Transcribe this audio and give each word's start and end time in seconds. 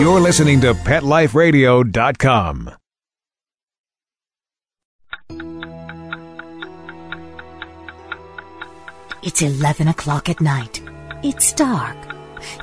You're 0.00 0.18
listening 0.18 0.62
to 0.62 0.72
PetLifeRadio.com. 0.72 2.70
It's 9.22 9.42
11 9.42 9.88
o'clock 9.88 10.30
at 10.30 10.40
night. 10.40 10.80
It's 11.22 11.52
dark. 11.52 11.98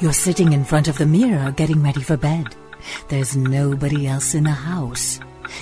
You're 0.01 0.13
sitting 0.13 0.51
in 0.51 0.65
front 0.65 0.87
of 0.87 0.97
the 0.97 1.05
mirror 1.05 1.51
getting 1.51 1.83
ready 1.83 2.01
for 2.01 2.17
bed. 2.17 2.55
There's 3.09 3.37
nobody 3.37 4.07
else 4.07 4.33
in 4.33 4.45
the 4.45 4.49
house. 4.49 5.19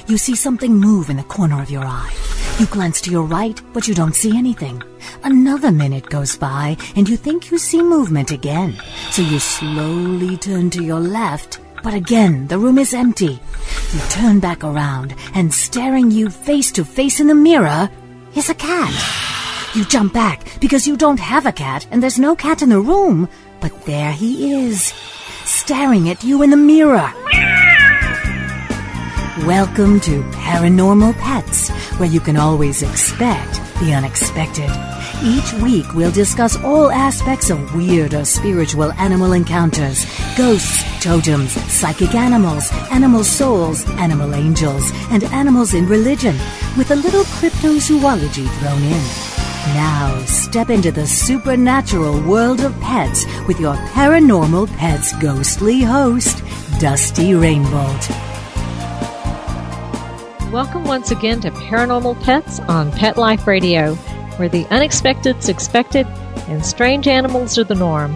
You 0.08 0.18
see 0.18 0.36
something 0.36 0.74
move 0.74 1.10
in 1.10 1.18
the 1.18 1.24
corner 1.24 1.62
of 1.62 1.70
your 1.70 1.84
eye. 1.84 2.16
You 2.58 2.68
glance 2.68 3.02
to 3.02 3.12
your 3.12 3.24
right, 3.24 3.62
but 3.74 3.86
you 3.86 3.94
don't 3.94 4.16
see 4.16 4.38
anything. 4.38 4.82
Another 5.24 5.74
minute 5.74 6.10
goes 6.10 6.38
by, 6.38 6.78
and 6.96 7.10
you 7.10 7.18
think 7.18 7.52
you 7.52 7.58
see 7.58 7.84
movement 7.84 8.32
again. 8.32 8.80
So 9.12 9.22
you 9.22 9.40
slowly 9.40 10.38
turn 10.38 10.70
to 10.70 10.82
your 10.82 11.02
left, 11.02 11.60
but 11.86 11.94
again, 11.94 12.48
the 12.48 12.58
room 12.58 12.80
is 12.80 12.96
empty. 12.96 13.40
You 13.94 14.00
turn 14.10 14.40
back 14.40 14.64
around, 14.64 15.14
and 15.36 15.54
staring 15.54 16.10
you 16.10 16.32
face 16.32 16.72
to 16.72 16.84
face 16.84 17.20
in 17.20 17.28
the 17.28 17.36
mirror 17.36 17.92
is 18.34 18.50
a 18.50 18.56
cat. 18.56 18.92
You 19.76 19.86
jump 19.86 20.12
back 20.12 20.60
because 20.60 20.88
you 20.88 20.98
don't 20.98 21.20
have 21.20 21.46
a 21.46 21.52
cat 21.52 21.86
and 21.92 22.02
there's 22.02 22.18
no 22.18 22.36
cat 22.36 22.64
in 22.64 22.70
the 22.70 22.82
room. 22.82 23.30
But 23.62 23.86
there 23.86 24.12
he 24.12 24.66
is, 24.66 24.96
staring 25.46 26.10
at 26.10 26.24
you 26.24 26.42
in 26.42 26.50
the 26.50 26.58
mirror. 26.58 27.14
Welcome 29.46 30.00
to 30.00 30.24
Paranormal 30.32 31.14
Pets, 31.20 31.70
where 32.00 32.10
you 32.10 32.20
can 32.20 32.36
always 32.36 32.82
expect 32.82 33.62
the 33.80 33.94
unexpected. 33.94 34.95
Each 35.24 35.54
week 35.54 35.94
we'll 35.94 36.12
discuss 36.12 36.62
all 36.62 36.92
aspects 36.92 37.50
of 37.50 37.74
weird 37.74 38.14
or 38.14 38.26
spiritual 38.26 38.92
animal 38.94 39.32
encounters, 39.32 40.06
ghosts, 40.38 40.84
totems, 41.02 41.52
psychic 41.72 42.14
animals, 42.14 42.70
animal 42.92 43.24
souls, 43.24 43.90
animal 43.92 44.36
angels, 44.36 44.92
and 45.12 45.24
animals 45.26 45.74
in 45.74 45.88
religion, 45.88 46.36
with 46.78 46.92
a 46.92 46.96
little 46.96 47.24
cryptozoology 47.24 48.48
thrown 48.60 48.84
in. 48.84 49.36
Now, 49.74 50.22
step 50.26 50.70
into 50.70 50.92
the 50.92 51.08
supernatural 51.08 52.22
world 52.22 52.60
of 52.60 52.80
pets 52.82 53.26
with 53.48 53.60
your 53.60 53.76
Paranormal 53.76 54.68
Pets 54.78 55.14
ghostly 55.20 55.82
host, 55.82 56.44
Dusty 56.80 57.34
Rainbolt. 57.34 58.10
Welcome 60.52 60.84
once 60.84 61.12
again 61.12 61.40
to 61.42 61.52
Paranormal 61.52 62.22
Pets 62.22 62.60
on 62.62 62.92
Pet 62.92 63.18
Life 63.18 63.48
Radio, 63.48 63.98
where 64.38 64.50
the 64.50 64.66
unexpected's 64.68 65.50
expected 65.50 66.08
and 66.48 66.66
strange 66.66 67.08
animals 67.08 67.58
are 67.58 67.64
the 67.64 67.76
norm. 67.76 68.16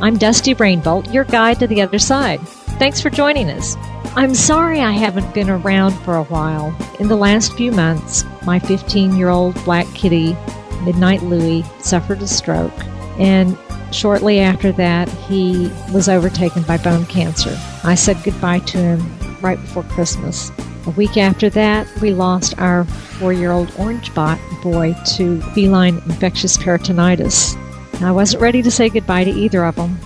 I'm 0.00 0.16
Dusty 0.16 0.54
Rainbolt, 0.54 1.12
your 1.12 1.24
guide 1.24 1.60
to 1.60 1.66
the 1.66 1.82
other 1.82 1.98
side. 1.98 2.40
Thanks 2.78 3.00
for 3.00 3.10
joining 3.10 3.50
us. 3.50 3.76
I'm 4.16 4.34
sorry 4.34 4.80
I 4.80 4.92
haven't 4.92 5.34
been 5.34 5.50
around 5.50 5.92
for 6.00 6.16
a 6.16 6.24
while. 6.24 6.74
In 6.98 7.08
the 7.08 7.16
last 7.16 7.52
few 7.52 7.70
months, 7.70 8.24
my 8.44 8.58
15 8.58 9.16
year 9.16 9.28
old 9.28 9.54
black 9.64 9.86
kitty 9.94 10.36
Midnight 10.84 11.22
Louie 11.22 11.64
suffered 11.78 12.22
a 12.22 12.26
stroke, 12.26 12.72
and 13.18 13.56
shortly 13.92 14.40
after 14.40 14.72
that, 14.72 15.08
he 15.08 15.70
was 15.92 16.08
overtaken 16.08 16.62
by 16.62 16.78
bone 16.78 17.04
cancer. 17.06 17.56
I 17.84 17.94
said 17.94 18.22
goodbye 18.24 18.60
to 18.60 18.78
him 18.78 19.18
right 19.40 19.60
before 19.60 19.82
Christmas. 19.84 20.50
A 20.86 20.90
week 20.90 21.16
after 21.16 21.50
that, 21.50 21.86
we 22.00 22.12
lost 22.12 22.58
our 22.58 22.84
four 22.84 23.32
year 23.32 23.50
old 23.50 23.72
orange 23.78 24.14
bot 24.14 24.38
boy 24.62 24.94
to 25.14 25.40
feline 25.52 25.96
infectious 26.06 26.56
peritonitis. 26.56 27.56
I 28.02 28.10
wasn't 28.12 28.42
ready 28.42 28.62
to 28.62 28.70
say 28.70 28.88
goodbye 28.88 29.24
to 29.24 29.30
either 29.30 29.64
of 29.64 29.76
them, 29.76 29.98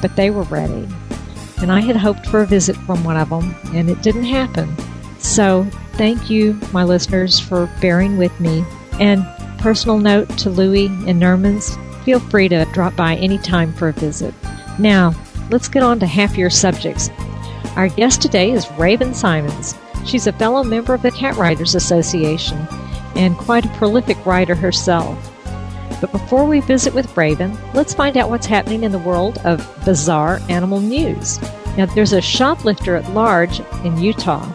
but 0.00 0.14
they 0.14 0.30
were 0.30 0.44
ready. 0.44 0.88
And 1.60 1.72
I 1.72 1.80
had 1.80 1.96
hoped 1.96 2.26
for 2.26 2.42
a 2.42 2.46
visit 2.46 2.76
from 2.76 3.02
one 3.02 3.16
of 3.16 3.28
them, 3.28 3.54
and 3.74 3.90
it 3.90 4.02
didn't 4.02 4.24
happen. 4.24 4.74
So, 5.18 5.64
thank 5.94 6.30
you, 6.30 6.58
my 6.72 6.84
listeners, 6.84 7.40
for 7.40 7.68
bearing 7.80 8.16
with 8.16 8.38
me. 8.40 8.64
And 9.00 9.26
personal 9.58 9.98
note 9.98 10.28
to 10.38 10.48
Louie 10.48 10.86
and 10.86 11.20
Nermans, 11.20 11.76
feel 12.04 12.20
free 12.20 12.48
to 12.48 12.64
drop 12.66 12.94
by 12.94 13.16
anytime 13.16 13.72
for 13.72 13.88
a 13.88 13.92
visit. 13.92 14.32
Now, 14.78 15.12
let's 15.50 15.68
get 15.68 15.82
on 15.82 15.98
to 16.00 16.06
your 16.36 16.50
subjects. 16.50 17.10
Our 17.76 17.88
guest 17.88 18.22
today 18.22 18.52
is 18.52 18.70
Raven 18.72 19.12
Simons. 19.12 19.74
She's 20.04 20.26
a 20.26 20.32
fellow 20.32 20.62
member 20.64 20.94
of 20.94 21.02
the 21.02 21.10
Cat 21.10 21.36
Writers 21.36 21.74
Association 21.74 22.66
and 23.16 23.36
quite 23.36 23.64
a 23.64 23.76
prolific 23.76 24.24
writer 24.24 24.54
herself. 24.54 25.30
But 26.00 26.12
before 26.12 26.46
we 26.46 26.60
visit 26.60 26.94
with 26.94 27.16
Raven, 27.16 27.58
let's 27.74 27.94
find 27.94 28.16
out 28.16 28.30
what's 28.30 28.46
happening 28.46 28.84
in 28.84 28.92
the 28.92 28.98
world 28.98 29.38
of 29.44 29.66
bizarre 29.84 30.40
animal 30.48 30.80
news. 30.80 31.40
Now, 31.76 31.86
there's 31.86 32.12
a 32.12 32.20
shoplifter 32.20 32.96
at 32.96 33.12
large 33.12 33.60
in 33.84 33.98
Utah 33.98 34.50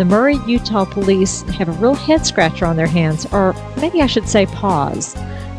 the 0.00 0.06
Murray, 0.06 0.38
Utah 0.46 0.86
police 0.86 1.42
have 1.42 1.68
a 1.68 1.72
real 1.72 1.92
head 1.92 2.24
scratcher 2.24 2.64
on 2.64 2.76
their 2.76 2.86
hands, 2.86 3.26
or 3.32 3.54
maybe 3.76 4.00
I 4.00 4.06
should 4.06 4.26
say 4.26 4.46
paws. 4.46 5.14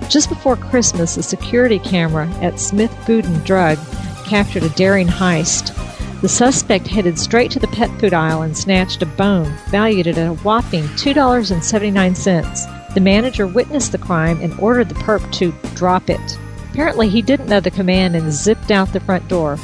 Just 0.09 0.29
before 0.29 0.55
Christmas, 0.55 1.15
a 1.15 1.21
security 1.21 1.77
camera 1.77 2.27
at 2.41 2.59
Smith 2.59 2.91
Food 3.05 3.25
and 3.25 3.45
Drug 3.45 3.77
captured 4.25 4.63
a 4.63 4.69
daring 4.69 5.05
heist. 5.05 5.77
The 6.21 6.29
suspect 6.29 6.87
headed 6.87 7.17
straight 7.17 7.51
to 7.51 7.59
the 7.59 7.67
pet 7.67 7.89
food 7.99 8.13
aisle 8.13 8.43
and 8.43 8.55
snatched 8.55 9.01
a 9.01 9.05
bone, 9.05 9.53
valued 9.69 10.07
at 10.07 10.17
a 10.17 10.33
whopping 10.43 10.83
$2.79. 10.83 12.93
The 12.93 12.99
manager 12.99 13.47
witnessed 13.47 13.91
the 13.91 13.97
crime 13.97 14.39
and 14.41 14.57
ordered 14.59 14.89
the 14.89 14.95
perp 14.95 15.31
to 15.33 15.53
drop 15.75 16.09
it. 16.09 16.37
Apparently, 16.71 17.09
he 17.09 17.21
didn't 17.21 17.49
know 17.49 17.59
the 17.59 17.71
command 17.71 18.15
and 18.15 18.31
zipped 18.31 18.71
out 18.71 18.93
the 18.93 18.99
front 18.99 19.27
door. 19.27 19.57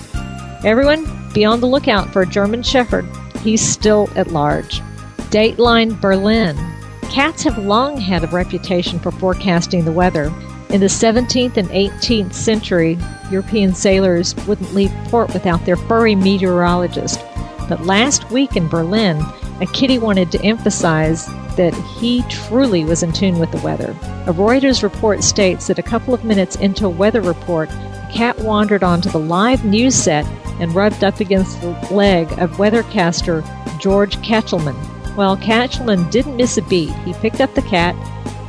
Everyone, 0.63 1.06
be 1.34 1.45
on 1.45 1.59
the 1.59 1.68
lookout 1.68 2.12
for 2.12 2.23
a 2.23 2.28
German 2.28 2.63
Shepherd 2.63 3.06
he's 3.47 3.68
still 3.68 4.09
at 4.16 4.31
large. 4.31 4.81
Dateline 5.29 6.00
Berlin. 6.01 6.57
Cats 7.03 7.44
have 7.44 7.57
long 7.57 7.97
had 7.97 8.24
a 8.24 8.28
reputation 8.28 9.00
for 9.00 9.12
forecasting 9.12 9.85
the 9.85 9.91
weather. 9.91 10.31
In 10.69 10.81
the 10.81 10.88
17th 10.88 11.55
and 11.55 11.69
18th 11.69 12.33
century, 12.33 12.97
European 13.31 13.73
sailors 13.73 14.35
wouldn't 14.47 14.73
leave 14.73 14.91
port 15.05 15.33
without 15.33 15.66
their 15.66 15.78
furry 15.78 16.13
meteorologist. 16.13 17.22
But 17.69 17.85
last 17.85 18.29
week 18.31 18.57
in 18.57 18.67
Berlin, 18.67 19.23
a 19.61 19.66
kitty 19.67 19.97
wanted 19.97 20.29
to 20.31 20.44
emphasize 20.44 21.25
that 21.56 21.73
he 21.97 22.22
truly 22.23 22.83
was 22.83 23.01
in 23.01 23.13
tune 23.13 23.39
with 23.39 23.50
the 23.51 23.59
weather. 23.59 23.91
A 24.27 24.33
Reuters 24.33 24.83
report 24.83 25.23
states 25.23 25.67
that 25.67 25.79
a 25.79 25.83
couple 25.83 26.13
of 26.13 26.25
minutes 26.25 26.57
into 26.57 26.85
a 26.85 26.89
weather 26.89 27.22
report, 27.22 27.69
a 27.69 28.09
cat 28.13 28.38
wandered 28.39 28.83
onto 28.83 29.09
the 29.09 29.19
live 29.19 29.63
news 29.63 29.95
set 29.95 30.25
and 30.59 30.75
rubbed 30.75 31.01
up 31.01 31.22
against 31.22 31.61
the 31.61 31.72
leg 31.91 32.29
of 32.39 32.57
weathercaster 32.57 33.41
George 33.79 34.17
Kachelman. 34.17 34.75
Well, 35.16 35.38
Kachelman 35.38 36.11
didn't 36.11 36.35
miss 36.35 36.57
a 36.57 36.61
beat. 36.63 36.94
He 37.06 37.13
picked 37.13 37.39
up 37.39 37.56
the 37.56 37.61
cat 37.61 37.95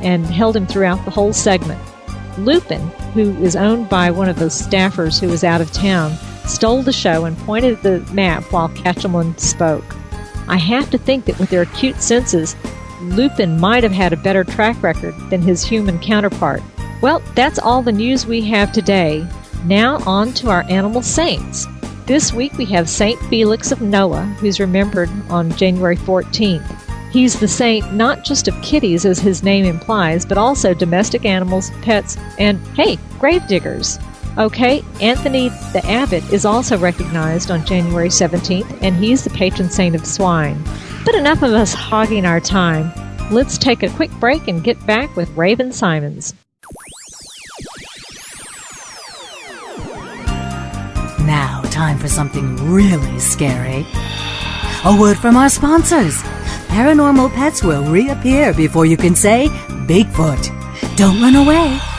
and 0.01 0.25
held 0.25 0.55
him 0.55 0.67
throughout 0.67 1.03
the 1.05 1.11
whole 1.11 1.33
segment. 1.33 1.79
Lupin, 2.45 2.81
who 3.13 3.35
is 3.43 3.55
owned 3.55 3.89
by 3.89 4.11
one 4.11 4.29
of 4.29 4.39
the 4.39 4.45
staffers 4.45 5.19
who 5.19 5.27
was 5.27 5.43
out 5.43 5.61
of 5.61 5.71
town, 5.71 6.13
stole 6.45 6.81
the 6.81 6.93
show 6.93 7.25
and 7.25 7.37
pointed 7.39 7.73
at 7.73 7.83
the 7.83 8.13
map 8.13 8.43
while 8.51 8.69
Kachelman 8.69 9.39
spoke. 9.39 9.95
I 10.47 10.57
have 10.57 10.89
to 10.91 10.97
think 10.97 11.25
that 11.25 11.37
with 11.39 11.49
their 11.49 11.61
acute 11.61 12.01
senses, 12.01 12.55
Lupin 13.01 13.59
might 13.59 13.83
have 13.83 13.91
had 13.91 14.13
a 14.13 14.17
better 14.17 14.43
track 14.43 14.81
record 14.81 15.15
than 15.29 15.41
his 15.41 15.63
human 15.63 15.99
counterpart. 15.99 16.61
Well, 17.01 17.21
that's 17.35 17.59
all 17.59 17.81
the 17.81 17.91
news 17.91 18.25
we 18.25 18.41
have 18.49 18.71
today. 18.71 19.27
Now 19.65 19.97
on 20.05 20.33
to 20.33 20.49
our 20.49 20.63
animal 20.69 21.01
saints. 21.01 21.67
This 22.05 22.33
week 22.33 22.53
we 22.57 22.65
have 22.65 22.89
Saint 22.89 23.19
Felix 23.29 23.71
of 23.71 23.81
Nola, 23.81 24.23
who's 24.39 24.59
remembered 24.59 25.09
on 25.29 25.51
January 25.51 25.95
14th. 25.95 26.78
He's 27.11 27.39
the 27.39 27.47
saint 27.47 27.93
not 27.93 28.23
just 28.23 28.47
of 28.47 28.61
kitties, 28.61 29.05
as 29.05 29.19
his 29.19 29.41
name 29.41 29.65
implies, 29.65 30.25
but 30.25 30.37
also 30.37 30.73
domestic 30.73 31.25
animals, 31.25 31.71
pets, 31.81 32.17
and, 32.37 32.59
hey, 32.75 32.97
gravediggers. 33.17 33.97
Okay, 34.37 34.83
Anthony 35.01 35.49
the 35.73 35.81
Abbot 35.85 36.23
is 36.31 36.45
also 36.45 36.77
recognized 36.77 37.49
on 37.49 37.65
January 37.65 38.09
17th, 38.09 38.83
and 38.83 38.95
he's 38.95 39.23
the 39.23 39.31
patron 39.31 39.69
saint 39.69 39.95
of 39.95 40.05
swine. 40.05 40.63
But 41.03 41.15
enough 41.15 41.41
of 41.41 41.51
us 41.51 41.73
hogging 41.73 42.25
our 42.25 42.39
time. 42.39 42.93
Let's 43.31 43.57
take 43.57 43.83
a 43.83 43.89
quick 43.89 44.11
break 44.19 44.47
and 44.47 44.63
get 44.63 44.83
back 44.85 45.15
with 45.15 45.29
Raven 45.35 45.71
Simons. 45.71 46.33
Now, 51.25 51.61
time 51.65 51.97
for 51.97 52.07
something 52.07 52.55
really 52.71 53.19
scary. 53.19 53.85
A 54.85 54.97
word 54.99 55.17
from 55.17 55.35
our 55.35 55.49
sponsors. 55.49 56.23
Paranormal 56.69 57.33
pets 57.33 57.63
will 57.63 57.83
reappear 57.83 58.53
before 58.53 58.85
you 58.85 58.95
can 58.95 59.15
say 59.15 59.47
Bigfoot. 59.87 60.43
Don't 60.95 61.19
run 61.21 61.35
away. 61.35 61.98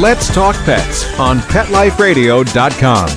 Let's 0.00 0.34
Talk 0.34 0.56
Pets 0.64 1.04
on 1.20 1.40
PetLifeRadio.com. 1.40 3.08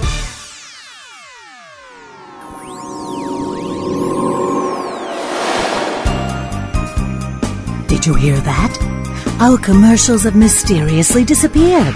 Did 7.87 8.05
you 8.05 8.15
hear 8.15 8.37
that? 8.41 9.37
Our 9.39 9.57
commercials 9.57 10.23
have 10.23 10.35
mysteriously 10.35 11.23
disappeared. 11.23 11.93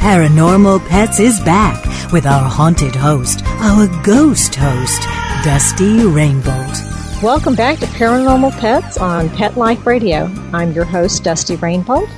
Paranormal 0.00 0.86
Pets 0.86 1.18
is 1.18 1.40
back 1.40 1.82
with 2.12 2.26
our 2.26 2.46
haunted 2.46 2.94
host, 2.94 3.42
our 3.46 3.86
ghost 4.04 4.54
host, 4.54 5.00
Dusty 5.46 6.04
Rainbolt. 6.04 6.76
Welcome 7.22 7.54
back 7.54 7.78
to 7.78 7.86
Paranormal 7.86 8.52
Pets 8.58 8.98
on 8.98 9.30
Pet 9.30 9.56
Life 9.56 9.86
Radio. 9.86 10.30
I'm 10.52 10.72
your 10.72 10.84
host, 10.84 11.24
Dusty 11.24 11.56
Rainbolt, 11.56 12.10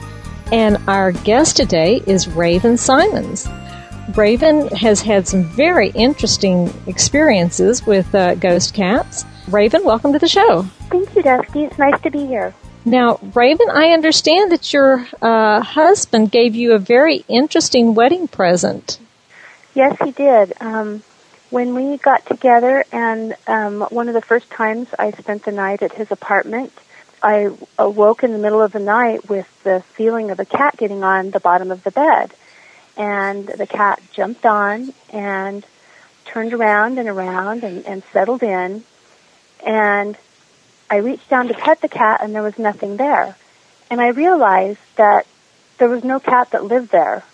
and 0.53 0.79
our 0.89 1.13
guest 1.13 1.57
today 1.57 2.03
is 2.07 2.29
Raven 2.29 2.77
Simons. 2.77 3.49
Raven 4.17 4.69
has 4.69 5.03
had 5.03 5.29
some 5.29 5.45
very 5.45 5.91
interesting 5.91 6.73
experiences 6.87 7.85
with 7.87 8.15
uh, 8.15 8.35
ghost 8.37 8.73
cats. 8.73 9.25
Raven, 9.49 9.85
welcome 9.85 10.13
to 10.13 10.19
the 10.19 10.29
show. 10.29 10.63
Thank 10.91 11.15
you, 11.15 11.23
Dusty. 11.23 11.65
It's 11.65 11.79
nice 11.79 12.01
to 12.01 12.11
be 12.11 12.27
here. 12.27 12.55
Now, 12.85 13.19
Raven, 13.35 13.69
I 13.71 13.91
understand 13.91 14.53
that 14.53 14.73
your 14.73 15.07
uh, 15.21 15.61
husband 15.61 16.31
gave 16.31 16.55
you 16.55 16.73
a 16.73 16.79
very 16.79 17.25
interesting 17.29 17.95
wedding 17.95 18.29
present. 18.29 18.99
Yes, 19.75 19.97
he 20.03 20.13
did. 20.13 20.55
Um, 20.61 21.03
when 21.51 21.75
we 21.75 21.99
got 21.99 22.25
together, 22.27 22.85
and 22.91 23.35
um, 23.47 23.83
one 23.91 24.09
of 24.09 24.15
the 24.15 24.23
first 24.23 24.51
times 24.51 24.89
I 24.99 25.11
spent 25.11 25.45
the 25.45 25.53
night 25.53 25.83
at 25.83 25.93
his 25.93 26.11
apartment, 26.11 26.73
I 27.23 27.51
awoke 27.79 28.23
in 28.23 28.33
the 28.33 28.39
middle 28.39 28.63
of 28.63 28.73
the 28.73 28.79
night 28.79 29.29
with 29.29 29.49
the 29.65 29.83
feeling 29.95 30.31
of 30.31 30.39
a 30.39 30.45
cat 30.45 30.77
getting 30.77 31.03
on 31.03 31.31
the 31.31 31.41
bottom 31.41 31.71
of 31.71 31.83
the 31.83 31.91
bed. 31.91 32.33
And 32.97 33.47
the 33.47 33.67
cat 33.67 34.01
jumped 34.13 34.45
on 34.45 34.93
and 35.11 35.65
turned 36.25 36.53
around 36.53 36.99
and 36.99 37.09
around 37.09 37.65
and, 37.65 37.85
and 37.87 38.03
settled 38.13 38.43
in. 38.43 38.85
And 39.65 40.17
I 40.91 40.97
reached 40.97 41.29
down 41.29 41.49
to 41.49 41.55
pet 41.55 41.81
the 41.81 41.89
cat 41.89 42.21
and 42.23 42.35
there 42.35 42.43
was 42.43 42.59
nothing 42.59 42.97
there. 42.97 43.37
And 43.91 44.01
I 44.01 44.09
realized 44.09 44.81
that 44.97 45.27
there 45.79 45.89
was 45.89 46.05
no 46.05 46.21
cat 46.21 46.51
that 46.53 46.65
lived 46.65 46.91
there. 46.91 47.25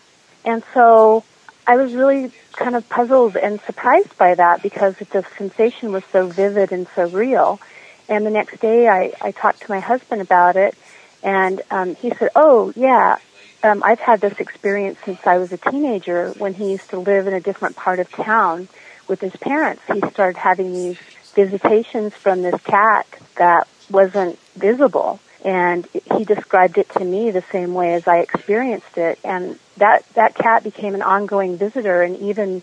And 0.44 0.62
so 0.72 1.24
I 1.66 1.76
was 1.76 1.94
really 1.94 2.30
kind 2.52 2.76
of 2.76 2.88
puzzled 2.88 3.36
and 3.36 3.60
surprised 3.62 4.16
by 4.16 4.34
that 4.34 4.62
because 4.62 4.96
the 4.96 5.24
sensation 5.36 5.92
was 5.92 6.04
so 6.12 6.26
vivid 6.26 6.72
and 6.72 6.86
so 6.94 7.08
real. 7.08 7.60
And 8.08 8.26
the 8.26 8.30
next 8.30 8.60
day 8.60 8.88
I, 8.88 9.12
I 9.20 9.30
talked 9.30 9.62
to 9.62 9.70
my 9.70 9.80
husband 9.80 10.20
about 10.20 10.56
it 10.56 10.74
and 11.22 11.62
um, 11.70 11.94
he 11.96 12.10
said, 12.10 12.30
oh 12.36 12.72
yeah, 12.76 13.16
um, 13.62 13.82
I've 13.82 13.98
had 13.98 14.20
this 14.20 14.38
experience 14.38 14.98
since 15.04 15.26
I 15.26 15.38
was 15.38 15.50
a 15.52 15.56
teenager 15.56 16.32
when 16.32 16.52
he 16.52 16.70
used 16.72 16.90
to 16.90 16.98
live 16.98 17.26
in 17.26 17.32
a 17.32 17.40
different 17.40 17.76
part 17.76 17.98
of 17.98 18.10
town 18.10 18.68
with 19.08 19.20
his 19.20 19.34
parents. 19.36 19.82
He 19.92 20.00
started 20.10 20.36
having 20.36 20.72
these 20.72 20.98
visitations 21.34 22.12
from 22.12 22.42
this 22.42 22.60
cat 22.62 23.06
that 23.36 23.66
wasn't 23.90 24.38
visible. 24.54 25.18
And 25.44 25.86
he 26.16 26.24
described 26.24 26.78
it 26.78 26.88
to 26.90 27.04
me 27.04 27.30
the 27.30 27.44
same 27.52 27.74
way 27.74 27.94
as 27.94 28.06
I 28.06 28.18
experienced 28.18 28.96
it. 28.96 29.18
And 29.24 29.58
that, 29.78 30.04
that 30.14 30.34
cat 30.34 30.62
became 30.62 30.94
an 30.94 31.02
ongoing 31.02 31.56
visitor 31.56 32.02
and 32.02 32.16
even 32.18 32.62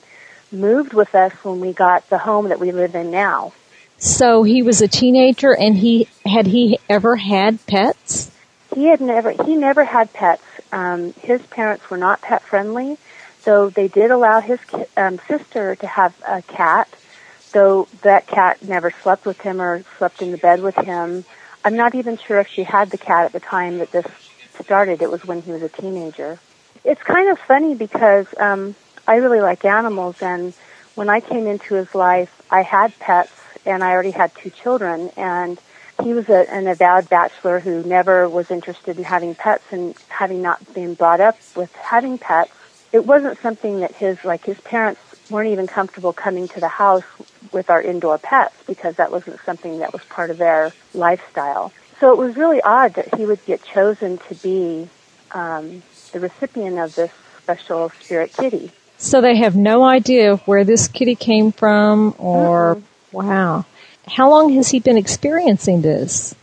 moved 0.52 0.94
with 0.94 1.14
us 1.16 1.34
when 1.44 1.60
we 1.60 1.74
got 1.74 2.10
the 2.10 2.18
home 2.18 2.50
that 2.50 2.60
we 2.60 2.72
live 2.72 2.96
in 2.96 3.10
now. 3.10 3.54
So 4.02 4.42
he 4.42 4.64
was 4.64 4.82
a 4.82 4.88
teenager 4.88 5.56
and 5.56 5.78
he 5.78 6.08
had 6.26 6.48
he 6.48 6.80
ever 6.90 7.16
had 7.16 7.64
pets? 7.68 8.32
He 8.74 8.86
had 8.86 9.00
never 9.00 9.30
he 9.32 9.56
never 9.56 9.86
had 9.86 10.12
pets. 10.12 10.44
Um, 10.72 11.14
his 11.14 11.40
parents 11.44 11.88
were 11.88 11.98
not 11.98 12.20
pet 12.22 12.42
friendly, 12.42 12.98
so 13.42 13.70
they 13.70 13.88
did 13.88 14.10
allow 14.10 14.42
his 14.42 14.60
um, 14.98 15.20
sister 15.28 15.76
to 15.76 15.88
have 15.88 16.20
a 16.28 16.42
cat. 16.42 16.90
Though 17.52 17.88
that 18.02 18.26
cat 18.26 18.64
never 18.64 18.90
slept 18.90 19.26
with 19.26 19.40
him 19.40 19.62
or 19.62 19.84
slept 20.00 20.24
in 20.24 20.32
the 20.32 20.38
bed 20.38 20.64
with 20.64 20.76
him. 20.76 21.24
I'm 21.64 21.76
not 21.76 21.94
even 21.94 22.18
sure 22.18 22.40
if 22.40 22.48
she 22.48 22.64
had 22.64 22.90
the 22.90 22.98
cat 22.98 23.26
at 23.26 23.34
the 23.34 23.40
time 23.40 23.78
that 23.78 23.92
this 23.92 24.06
started. 24.64 25.04
It 25.04 25.12
was 25.12 25.24
when 25.24 25.44
he 25.44 25.52
was 25.52 25.62
a 25.62 25.70
teenager. 25.70 26.40
It's 26.84 27.04
kind 27.04 27.30
of 27.30 27.38
funny 27.38 27.76
because 27.76 28.26
um, 28.40 28.74
I 29.08 29.18
really 29.18 29.42
like 29.42 29.64
animals, 29.64 30.24
and 30.24 30.56
when 30.96 31.08
I 31.08 31.20
came 31.20 31.46
into 31.46 31.76
his 31.76 31.94
life, 31.94 32.42
I 32.50 32.64
had 32.64 32.98
pets, 32.98 33.32
and 33.66 33.84
I 33.84 33.92
already 33.92 34.12
had 34.12 34.34
two 34.36 34.50
children, 34.50 35.12
and 35.18 35.60
he 36.04 36.14
was 36.14 36.30
a, 36.30 36.52
an 36.52 36.68
avowed 36.68 37.10
bachelor 37.10 37.60
who 37.60 37.84
never 37.84 38.28
was 38.28 38.52
interested 38.52 38.98
in 38.98 39.04
having 39.04 39.36
pets, 39.36 39.64
and 39.72 39.96
having 40.10 40.42
not 40.42 40.74
been 40.74 40.94
brought 40.94 41.22
up 41.22 41.38
with 41.56 41.74
having 41.76 42.18
pets, 42.18 42.52
it 42.92 43.06
wasn't 43.06 43.40
something 43.40 43.80
that 43.82 43.94
his 43.96 44.24
like 44.24 44.44
his 44.46 44.60
parents 44.62 45.02
weren't 45.30 45.50
even 45.50 45.68
comfortable 45.68 46.12
coming 46.12 46.48
to 46.50 46.60
the 46.60 46.68
house 46.68 47.04
with 47.52 47.70
our 47.70 47.82
indoor 47.82 48.18
pets 48.18 48.56
because 48.68 48.96
that 48.98 49.12
wasn't 49.12 49.40
something 49.46 49.80
that 49.80 49.94
was 49.94 50.04
part 50.06 50.30
of 50.30 50.38
their 50.38 50.72
lifestyle. 50.94 51.72
So 52.00 52.12
it 52.12 52.18
was 52.18 52.36
really 52.36 52.62
odd 52.62 52.96
that 52.96 53.16
he 53.16 53.26
would 53.26 53.44
get 53.46 53.64
chosen 53.64 54.18
to 54.18 54.36
be 54.36 54.90
um, 55.32 55.84
the 56.12 56.20
recipient 56.20 56.80
of 56.80 56.96
this 56.96 57.12
special 57.42 57.90
spirit 58.02 58.34
kitty. 58.34 58.72
So 58.98 59.22
they 59.22 59.38
have 59.38 59.56
no 59.56 59.84
idea 59.84 60.36
where 60.38 60.64
this 60.64 60.88
kitty 60.88 61.16
came 61.16 61.52
from 61.52 62.14
or, 62.18 62.76
mm-hmm. 62.76 62.86
Wow. 63.12 63.66
How 64.08 64.30
long 64.30 64.54
has 64.54 64.70
he 64.70 64.80
been 64.80 64.98
experiencing 64.98 65.82
this? 65.82 66.36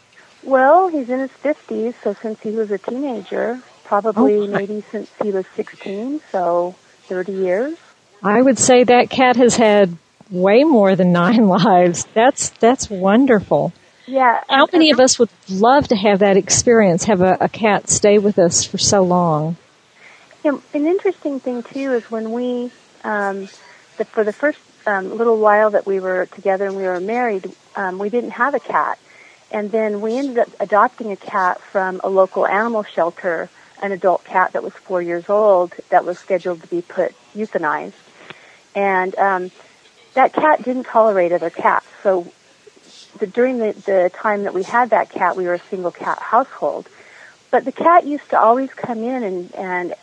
Well, 0.43 0.89
he's 0.89 1.11
in 1.11 1.21
his 1.21 1.31
50s, 1.31 1.95
so 2.03 2.15
since 2.15 2.41
he 2.41 2.51
was 2.51 2.71
a 2.71 2.79
teenager, 2.79 3.61
probably 3.85 4.37
oh. 4.37 4.47
maybe 4.47 4.83
since 4.91 5.11
he 5.23 5.31
was 5.31 5.47
16, 5.57 6.21
so 6.31 6.75
30 7.03 7.33
years. 7.33 7.77
I 8.23 8.41
would 8.41 8.59
say 8.59 8.85
that 8.85 9.11
cat 9.11 9.37
has 9.37 9.57
had 9.57 9.97
way 10.31 10.65
more 10.65 10.97
than 10.97 11.13
nine 11.25 11.49
lives. 11.49 12.07
That's 12.15 12.51
that's 12.51 12.89
wonderful. 12.89 13.73
Yeah. 14.07 14.43
How 14.49 14.67
many 14.73 14.91
of 14.91 15.01
us 15.01 15.19
would 15.19 15.29
love 15.51 15.89
to 15.89 15.97
have 15.97 16.21
that 16.21 16.39
experience? 16.39 17.05
Have 17.05 17.21
a, 17.21 17.37
a 17.43 17.49
cat 17.49 17.91
stay 17.91 18.19
with 18.19 18.39
us 18.39 18.65
for 18.65 18.79
so 18.79 19.03
long? 19.03 19.57
Yeah, 20.43 20.59
an 20.73 20.87
interesting 20.87 21.41
thing 21.41 21.63
too 21.63 21.93
is 21.93 22.11
when 22.11 22.33
we, 22.33 22.71
um, 23.05 23.49
the, 23.99 24.07
for 24.07 24.25
the 24.25 24.33
first 24.33 24.59
um, 24.87 25.17
little 25.17 25.39
while 25.39 25.71
that 25.71 25.87
we 25.87 26.01
were 26.01 26.27
together 26.27 26.67
and 26.67 26.77
we 26.77 26.85
were 26.85 27.01
married, 27.01 27.51
um, 27.77 27.99
we 27.99 28.09
didn't 28.09 28.31
have 28.31 28.55
a 28.55 28.61
cat, 28.61 28.99
And 29.51 29.71
then 29.71 30.01
we 30.01 30.17
ended 30.17 30.39
up 30.39 30.49
adopting 30.61 31.11
a 31.11 31.17
cat 31.17 31.61
from 31.61 32.01
a 32.05 32.09
local 32.09 32.47
animal 32.47 32.83
shelter, 32.83 33.49
an 33.83 33.93
adult 33.93 34.25
cat 34.25 34.53
that 34.53 34.63
was 34.63 34.73
four 34.75 35.01
years 35.01 35.29
old 35.29 35.73
that 35.89 36.05
was 36.05 36.19
scheduled 36.19 36.61
to 36.63 36.67
be 36.67 36.83
put 36.83 37.15
euthanized. 37.35 37.93
And 38.75 39.17
um, 39.17 39.51
that 40.15 40.33
cat 40.33 40.63
didn't 40.65 40.85
tolerate 40.85 41.33
other 41.33 41.51
cats. 41.51 41.87
So 42.03 42.31
the, 43.19 43.27
during 43.27 43.59
the, 43.59 43.73
the 43.73 44.11
time 44.13 44.43
that 44.43 44.53
we 44.53 44.63
had 44.63 44.91
that 44.91 45.11
cat, 45.11 45.37
we 45.37 45.47
were 45.47 45.55
a 45.55 45.63
single 45.71 45.93
cat 45.93 46.19
household. 46.19 46.87
But 47.51 47.65
the 47.65 47.73
cat 47.73 48.07
used 48.07 48.29
to 48.31 48.39
always 48.39 48.71
come 48.71 48.99
in 48.99 49.23
and, 49.23 49.55
and 49.55 49.95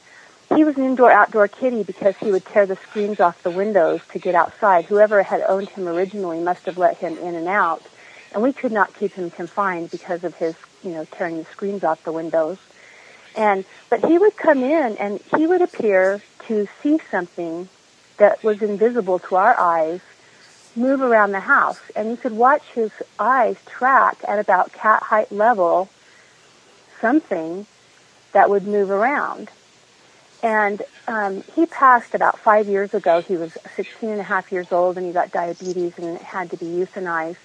he 0.56 0.64
was 0.64 0.78
an 0.78 0.86
indoor 0.86 1.12
outdoor 1.12 1.48
kitty 1.48 1.84
because 1.84 2.16
he 2.18 2.32
would 2.32 2.46
tear 2.46 2.66
the 2.66 2.78
screens 2.78 3.20
off 3.20 3.44
the 3.44 3.52
windows 3.52 4.02
to 4.14 4.20
get 4.20 4.36
outside. 4.36 4.86
Whoever 4.86 5.22
had 5.22 5.42
owned 5.42 5.70
him 5.70 5.88
originally 5.88 6.40
must 6.40 6.66
have 6.66 6.78
let 6.78 6.98
him 6.98 7.18
in 7.18 7.36
and 7.36 7.48
out. 7.48 7.84
And 8.34 8.42
we 8.42 8.54
could 8.54 8.72
not 8.72 8.94
keep 8.94 9.14
him 9.14 9.30
confined 9.30 9.92
because 9.92 10.24
of 10.24 10.36
his, 10.36 10.56
you 10.84 10.92
know, 10.92 11.06
tearing 11.06 11.38
the 11.38 11.46
screens 11.46 11.84
off 11.84 12.04
the 12.04 12.12
windows. 12.12 12.58
And, 13.36 13.66
but 13.90 14.06
he 14.06 14.18
would 14.18 14.38
come 14.38 14.64
in 14.64 14.98
and 14.98 15.20
he 15.36 15.46
would 15.46 15.62
appear 15.62 16.22
to 16.48 16.68
see 16.82 17.00
something 17.12 17.68
that 18.18 18.42
was 18.44 18.62
invisible 18.62 19.20
to 19.20 19.36
our 19.36 19.60
eyes 19.60 20.00
move 20.76 21.02
around 21.02 21.32
the 21.32 21.40
house. 21.42 21.82
And 21.96 22.12
you 22.12 22.18
could 22.18 22.34
watch 22.34 22.64
his 22.74 22.92
eyes 23.20 23.58
track 23.66 24.18
at 24.28 24.40
about 24.40 24.72
cat 24.72 25.04
height 25.04 25.32
level 25.32 25.90
something 27.02 27.66
that 28.32 28.50
would 28.50 28.66
move 28.66 28.90
around. 28.90 29.50
And 30.46 30.84
um, 31.08 31.44
he 31.56 31.66
passed 31.66 32.14
about 32.14 32.38
five 32.38 32.68
years 32.68 32.94
ago. 32.94 33.20
He 33.20 33.36
was 33.36 33.58
16 33.76 34.10
and 34.10 34.20
a 34.20 34.24
half 34.24 34.52
years 34.52 34.72
old 34.72 34.96
and 34.96 35.08
he 35.08 35.12
got 35.12 35.32
diabetes 35.32 35.94
and 35.98 36.20
had 36.20 36.52
to 36.52 36.58
be 36.58 36.68
euthanized. 36.68 37.38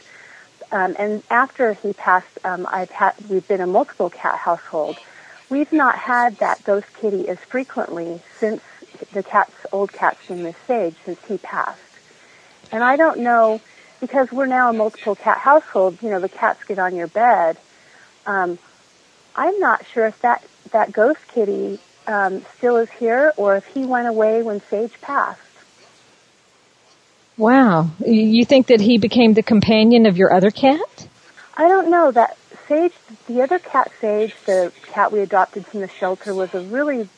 Um, 0.71 0.95
and 0.99 1.23
after 1.30 1.73
he 1.73 1.95
passed, 1.95 2.28
um, 2.45 2.69
I've 2.71 2.90
had, 2.90 3.14
we've 3.30 3.49
been 3.49 3.62
a 3.62 3.66
multiple 3.66 4.11
cat 4.11 4.37
household. 4.37 4.99
We've 5.49 5.73
not 5.73 5.97
had 5.97 6.37
that 6.40 6.62
ghost 6.62 6.88
kitty 7.00 7.26
as 7.26 7.38
frequently 7.38 8.21
since 8.38 8.61
the 9.14 9.23
cat's 9.23 9.54
old 9.73 9.95
cat's 9.95 10.28
name 10.28 10.45
is 10.45 10.54
Sage 10.66 10.95
since 11.07 11.19
he 11.26 11.38
passed. 11.38 11.80
And 12.71 12.85
I 12.85 12.97
don't 12.97 13.21
know 13.21 13.62
because 14.02 14.30
we're 14.30 14.45
now 14.45 14.69
a 14.69 14.75
multiple 14.75 15.16
cat 15.16 15.38
household. 15.38 16.02
You 16.02 16.11
know, 16.11 16.21
the 16.21 16.28
cats 16.28 16.64
get 16.64 16.78
on 16.78 16.95
your 16.95 17.07
bed. 17.07 17.57
Um, 18.26 18.59
I'm 19.35 19.59
not 19.59 19.87
sure 19.87 20.07
if 20.07 20.21
that 20.21 20.45
that 20.73 20.92
ghost 20.92 21.21
kitty 21.28 21.80
um, 22.11 22.45
still 22.59 22.76
is 22.76 22.90
here 22.90 23.33
or 23.37 23.57
if 23.57 23.67
he 23.67 23.85
went 23.85 24.09
away 24.09 24.43
when 24.43 24.61
Sage 24.62 25.00
passed. 25.00 25.40
Wow. 27.37 27.90
You 28.05 28.45
think 28.45 28.67
that 28.67 28.81
he 28.81 28.99
became 28.99 29.35
the 29.35 29.43
companion 29.43 30.05
of 30.07 30.19
your 30.19 30.33
other 30.33 30.50
cat? 30.50 31.09
I 31.57 31.69
don't 31.69 31.90
know. 31.90 32.11
That 32.11 32.37
Sage, 32.69 32.93
the 33.26 33.43
other 33.43 33.59
cat 33.59 33.90
Sage, 34.00 34.35
the 34.45 34.73
cat 34.88 35.12
we 35.12 35.21
adopted 35.21 35.67
from 35.67 35.81
the 35.81 35.88
shelter, 35.88 36.35
was 36.35 36.52
a 36.52 36.61
really 36.61 37.09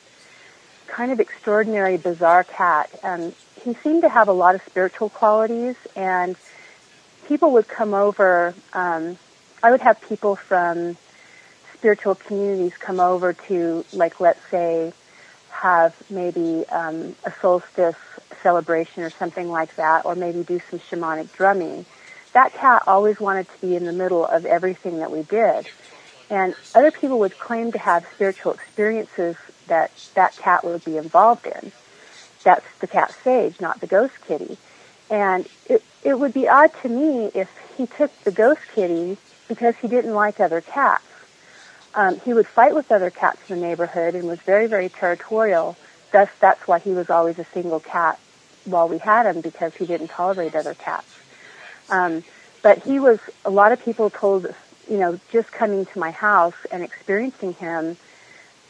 kind 0.86 1.10
of 1.10 1.20
extraordinary, 1.20 1.96
bizarre 1.96 2.44
cat. 2.44 2.90
And 3.02 3.34
he 3.64 3.74
seemed 3.74 4.02
to 4.02 4.08
have 4.08 4.28
a 4.28 4.32
lot 4.32 4.54
of 4.54 4.62
spiritual 4.62 5.08
qualities 5.08 5.76
and 5.96 6.36
people 7.26 7.52
would 7.52 7.66
come 7.66 7.94
over, 7.94 8.54
um, 8.74 9.16
I 9.62 9.70
would 9.70 9.80
have 9.80 10.00
people 10.02 10.36
from 10.36 10.96
spiritual 11.82 12.14
communities 12.14 12.72
come 12.78 13.00
over 13.00 13.32
to, 13.32 13.84
like, 13.92 14.20
let's 14.20 14.38
say, 14.52 14.92
have 15.50 15.92
maybe 16.08 16.64
um, 16.68 17.16
a 17.24 17.32
solstice 17.40 17.96
celebration 18.40 19.02
or 19.02 19.10
something 19.10 19.50
like 19.50 19.74
that, 19.74 20.04
or 20.04 20.14
maybe 20.14 20.44
do 20.44 20.60
some 20.70 20.78
shamanic 20.78 21.32
drumming. 21.32 21.84
That 22.34 22.52
cat 22.52 22.84
always 22.86 23.18
wanted 23.18 23.48
to 23.48 23.60
be 23.60 23.74
in 23.74 23.84
the 23.84 23.92
middle 23.92 24.24
of 24.24 24.46
everything 24.46 25.00
that 25.00 25.10
we 25.10 25.24
did. 25.24 25.66
And 26.30 26.54
other 26.72 26.92
people 26.92 27.18
would 27.18 27.36
claim 27.36 27.72
to 27.72 27.78
have 27.80 28.06
spiritual 28.14 28.52
experiences 28.52 29.34
that 29.66 29.90
that 30.14 30.36
cat 30.36 30.62
would 30.62 30.84
be 30.84 30.96
involved 30.96 31.48
in. 31.48 31.72
That's 32.44 32.64
the 32.78 32.86
cat 32.86 33.12
Sage, 33.24 33.60
not 33.60 33.80
the 33.80 33.88
ghost 33.88 34.14
kitty. 34.28 34.56
And 35.10 35.48
it, 35.66 35.82
it 36.04 36.16
would 36.16 36.32
be 36.32 36.46
odd 36.46 36.70
to 36.82 36.88
me 36.88 37.32
if 37.34 37.50
he 37.76 37.88
took 37.88 38.12
the 38.22 38.30
ghost 38.30 38.60
kitty 38.72 39.18
because 39.48 39.74
he 39.82 39.88
didn't 39.88 40.14
like 40.14 40.38
other 40.38 40.60
cats. 40.60 41.02
Um, 41.94 42.20
he 42.20 42.32
would 42.32 42.46
fight 42.46 42.74
with 42.74 42.90
other 42.90 43.10
cats 43.10 43.38
in 43.48 43.60
the 43.60 43.66
neighborhood 43.66 44.14
and 44.14 44.26
was 44.26 44.40
very, 44.40 44.66
very 44.66 44.88
territorial. 44.88 45.76
Thus, 46.10 46.28
that's 46.40 46.66
why 46.66 46.78
he 46.78 46.92
was 46.92 47.10
always 47.10 47.38
a 47.38 47.44
single 47.44 47.80
cat 47.80 48.18
while 48.64 48.88
we 48.88 48.98
had 48.98 49.26
him 49.26 49.40
because 49.40 49.74
he 49.74 49.86
didn't 49.86 50.08
tolerate 50.08 50.54
other 50.54 50.74
cats. 50.74 51.06
Um, 51.90 52.24
but 52.62 52.78
he 52.78 52.98
was, 52.98 53.18
a 53.44 53.50
lot 53.50 53.72
of 53.72 53.84
people 53.84 54.08
told, 54.08 54.46
you 54.88 54.98
know, 54.98 55.18
just 55.30 55.50
coming 55.52 55.84
to 55.86 55.98
my 55.98 56.10
house 56.12 56.54
and 56.70 56.82
experiencing 56.82 57.54
him, 57.54 57.96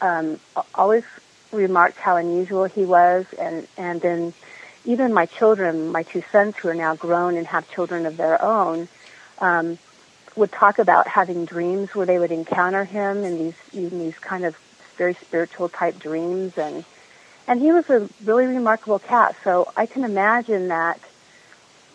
um, 0.01 0.39
always 0.75 1.03
remarked 1.51 1.97
how 1.97 2.17
unusual 2.17 2.65
he 2.65 2.83
was 2.83 3.25
and, 3.39 3.67
and 3.77 4.01
then 4.01 4.33
even 4.85 5.13
my 5.13 5.25
children, 5.25 5.91
my 5.91 6.03
two 6.03 6.23
sons 6.31 6.57
who 6.57 6.67
are 6.67 6.73
now 6.73 6.95
grown 6.95 7.37
and 7.37 7.47
have 7.47 7.69
children 7.69 8.05
of 8.05 8.17
their 8.17 8.43
own, 8.43 8.87
um, 9.39 9.77
would 10.35 10.51
talk 10.51 10.79
about 10.79 11.07
having 11.07 11.45
dreams 11.45 11.93
where 11.93 12.05
they 12.05 12.17
would 12.17 12.31
encounter 12.31 12.83
him 12.83 13.23
in 13.23 13.37
these 13.37 13.55
in 13.73 13.99
these 13.99 14.17
kind 14.17 14.45
of 14.45 14.57
very 14.97 15.13
spiritual 15.13 15.69
type 15.69 15.99
dreams. 15.99 16.57
And 16.57 16.83
and 17.47 17.59
he 17.59 17.71
was 17.71 17.89
a 17.89 18.09
really 18.23 18.47
remarkable 18.47 18.99
cat. 18.99 19.35
So 19.43 19.71
i 19.75 19.85
can 19.85 20.03
imagine 20.03 20.69
that 20.69 20.99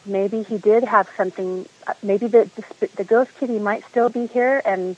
maybe 0.07 0.43
he 0.43 0.59
did 0.59 0.85
have 0.85 1.09
something 1.17 1.67
maybe 2.03 2.29
the 2.29 2.51
the, 2.81 2.89
the 2.97 3.05
ghost 3.05 3.31
kitty 3.39 3.59
might 3.59 3.85
still 3.89 4.09
be 4.09 4.27
here 4.27 4.63
and 4.65 4.97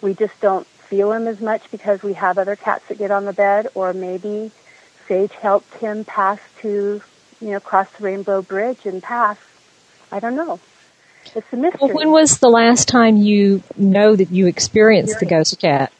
we 0.00 0.14
just 0.14 0.38
don't 0.40 0.66
feel 0.66 1.12
him 1.12 1.26
as 1.26 1.40
much 1.40 1.70
because 1.70 2.02
we 2.02 2.12
have 2.14 2.36
other 2.36 2.56
cats 2.56 2.86
that 2.88 2.98
get 2.98 3.10
on 3.10 3.24
the 3.24 3.32
bed. 3.32 3.68
Or 3.74 3.92
maybe 3.92 4.50
sage 5.08 5.32
helped 5.32 5.74
him 5.74 6.04
pass 6.04 6.40
to 6.60 7.00
you 7.40 7.50
know 7.50 7.60
cross 7.60 7.88
the 7.96 8.04
rainbow 8.04 8.42
bridge 8.42 8.84
and 8.84 9.02
pass. 9.02 9.38
I 10.10 10.20
don't 10.20 10.36
know 10.36 10.60
it's 11.34 11.52
a 11.52 11.56
mystery. 11.56 11.78
Well, 11.80 11.94
when 11.94 12.10
was 12.10 12.38
the 12.38 12.48
last 12.48 12.88
time 12.88 13.16
you 13.16 13.62
know 13.76 14.14
that 14.16 14.30
you 14.30 14.46
experienced 14.46 15.20
the 15.20 15.26
ghost 15.26 15.58
cat? 15.58 15.92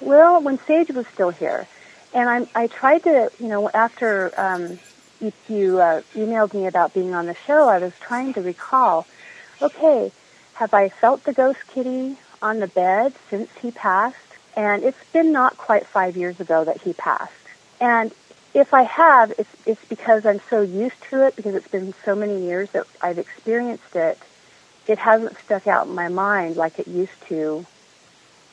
Well, 0.00 0.42
when 0.42 0.58
Sage 0.58 0.90
was 0.90 1.06
still 1.08 1.30
here, 1.30 1.66
and 2.12 2.28
I, 2.28 2.62
I 2.62 2.66
tried 2.66 3.04
to, 3.04 3.30
you 3.38 3.48
know, 3.48 3.70
after 3.70 4.32
um, 4.36 4.78
you, 5.20 5.32
you 5.48 5.80
uh, 5.80 6.02
emailed 6.14 6.52
me 6.54 6.66
about 6.66 6.92
being 6.92 7.14
on 7.14 7.26
the 7.26 7.36
show, 7.46 7.68
I 7.68 7.78
was 7.78 7.92
trying 8.00 8.34
to 8.34 8.42
recall. 8.42 9.06
Okay, 9.60 10.10
have 10.54 10.74
I 10.74 10.88
felt 10.88 11.24
the 11.24 11.32
ghost 11.32 11.60
kitty 11.68 12.16
on 12.40 12.58
the 12.58 12.66
bed 12.66 13.14
since 13.30 13.48
he 13.60 13.70
passed? 13.70 14.16
And 14.56 14.82
it's 14.82 14.98
been 15.12 15.32
not 15.32 15.56
quite 15.56 15.86
five 15.86 16.16
years 16.16 16.40
ago 16.40 16.64
that 16.64 16.82
he 16.82 16.92
passed. 16.92 17.32
And 17.80 18.12
if 18.54 18.74
I 18.74 18.82
have, 18.82 19.32
it's, 19.38 19.48
it's 19.64 19.84
because 19.86 20.26
I'm 20.26 20.40
so 20.50 20.60
used 20.60 21.00
to 21.10 21.26
it 21.26 21.36
because 21.36 21.54
it's 21.54 21.68
been 21.68 21.94
so 22.04 22.14
many 22.14 22.42
years 22.42 22.70
that 22.70 22.86
I've 23.00 23.18
experienced 23.18 23.96
it 23.96 24.18
it 24.86 24.98
hasn't 24.98 25.38
stuck 25.38 25.66
out 25.66 25.86
in 25.86 25.94
my 25.94 26.08
mind 26.08 26.56
like 26.56 26.78
it 26.78 26.88
used 26.88 27.20
to, 27.28 27.64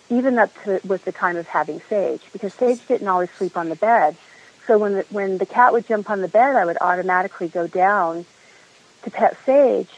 even 0.10 0.38
up 0.38 0.52
to 0.64 0.80
with 0.86 1.06
the 1.06 1.12
time 1.12 1.38
of 1.38 1.48
having 1.48 1.82
Sage, 1.90 2.22
because 2.32 2.54
Sage 2.54 2.86
didn't 2.88 3.08
always 3.08 3.30
sleep 3.32 3.58
on 3.58 3.70
the 3.70 3.76
bed. 3.76 4.16
So 4.68 4.78
when 4.78 4.94
the, 4.94 5.06
when 5.10 5.38
the 5.40 5.46
cat 5.46 5.74
would 5.74 5.88
jump 5.88 6.10
on 6.10 6.22
the 6.22 6.28
bed, 6.28 6.56
I 6.56 6.66
would 6.66 6.78
automatically 6.80 7.48
go 7.48 7.68
down 7.68 8.26
to 9.04 9.12
pet 9.12 9.38
Sage. 9.46 9.90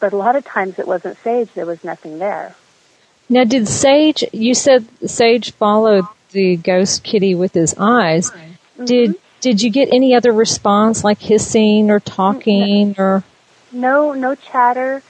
But 0.00 0.12
a 0.12 0.16
lot 0.16 0.36
of 0.36 0.44
times 0.44 0.78
it 0.78 0.86
wasn't 0.86 1.18
Sage; 1.18 1.50
there 1.54 1.66
was 1.66 1.84
nothing 1.84 2.18
there. 2.18 2.54
Now, 3.28 3.44
did 3.44 3.68
Sage? 3.68 4.24
You 4.32 4.54
said 4.54 4.86
Sage 5.08 5.52
followed 5.52 6.04
the 6.32 6.56
ghost 6.56 7.02
kitty 7.02 7.34
with 7.34 7.52
his 7.54 7.74
eyes. 7.78 8.30
Mm-hmm. 8.30 8.84
Did 8.84 9.14
did 9.40 9.62
you 9.62 9.70
get 9.70 9.92
any 9.92 10.14
other 10.14 10.32
response, 10.32 11.04
like 11.04 11.20
hissing 11.20 11.90
or 11.90 12.00
talking, 12.00 12.94
or 12.98 13.22
no, 13.72 14.12
no 14.12 14.34
chatter. 14.34 15.02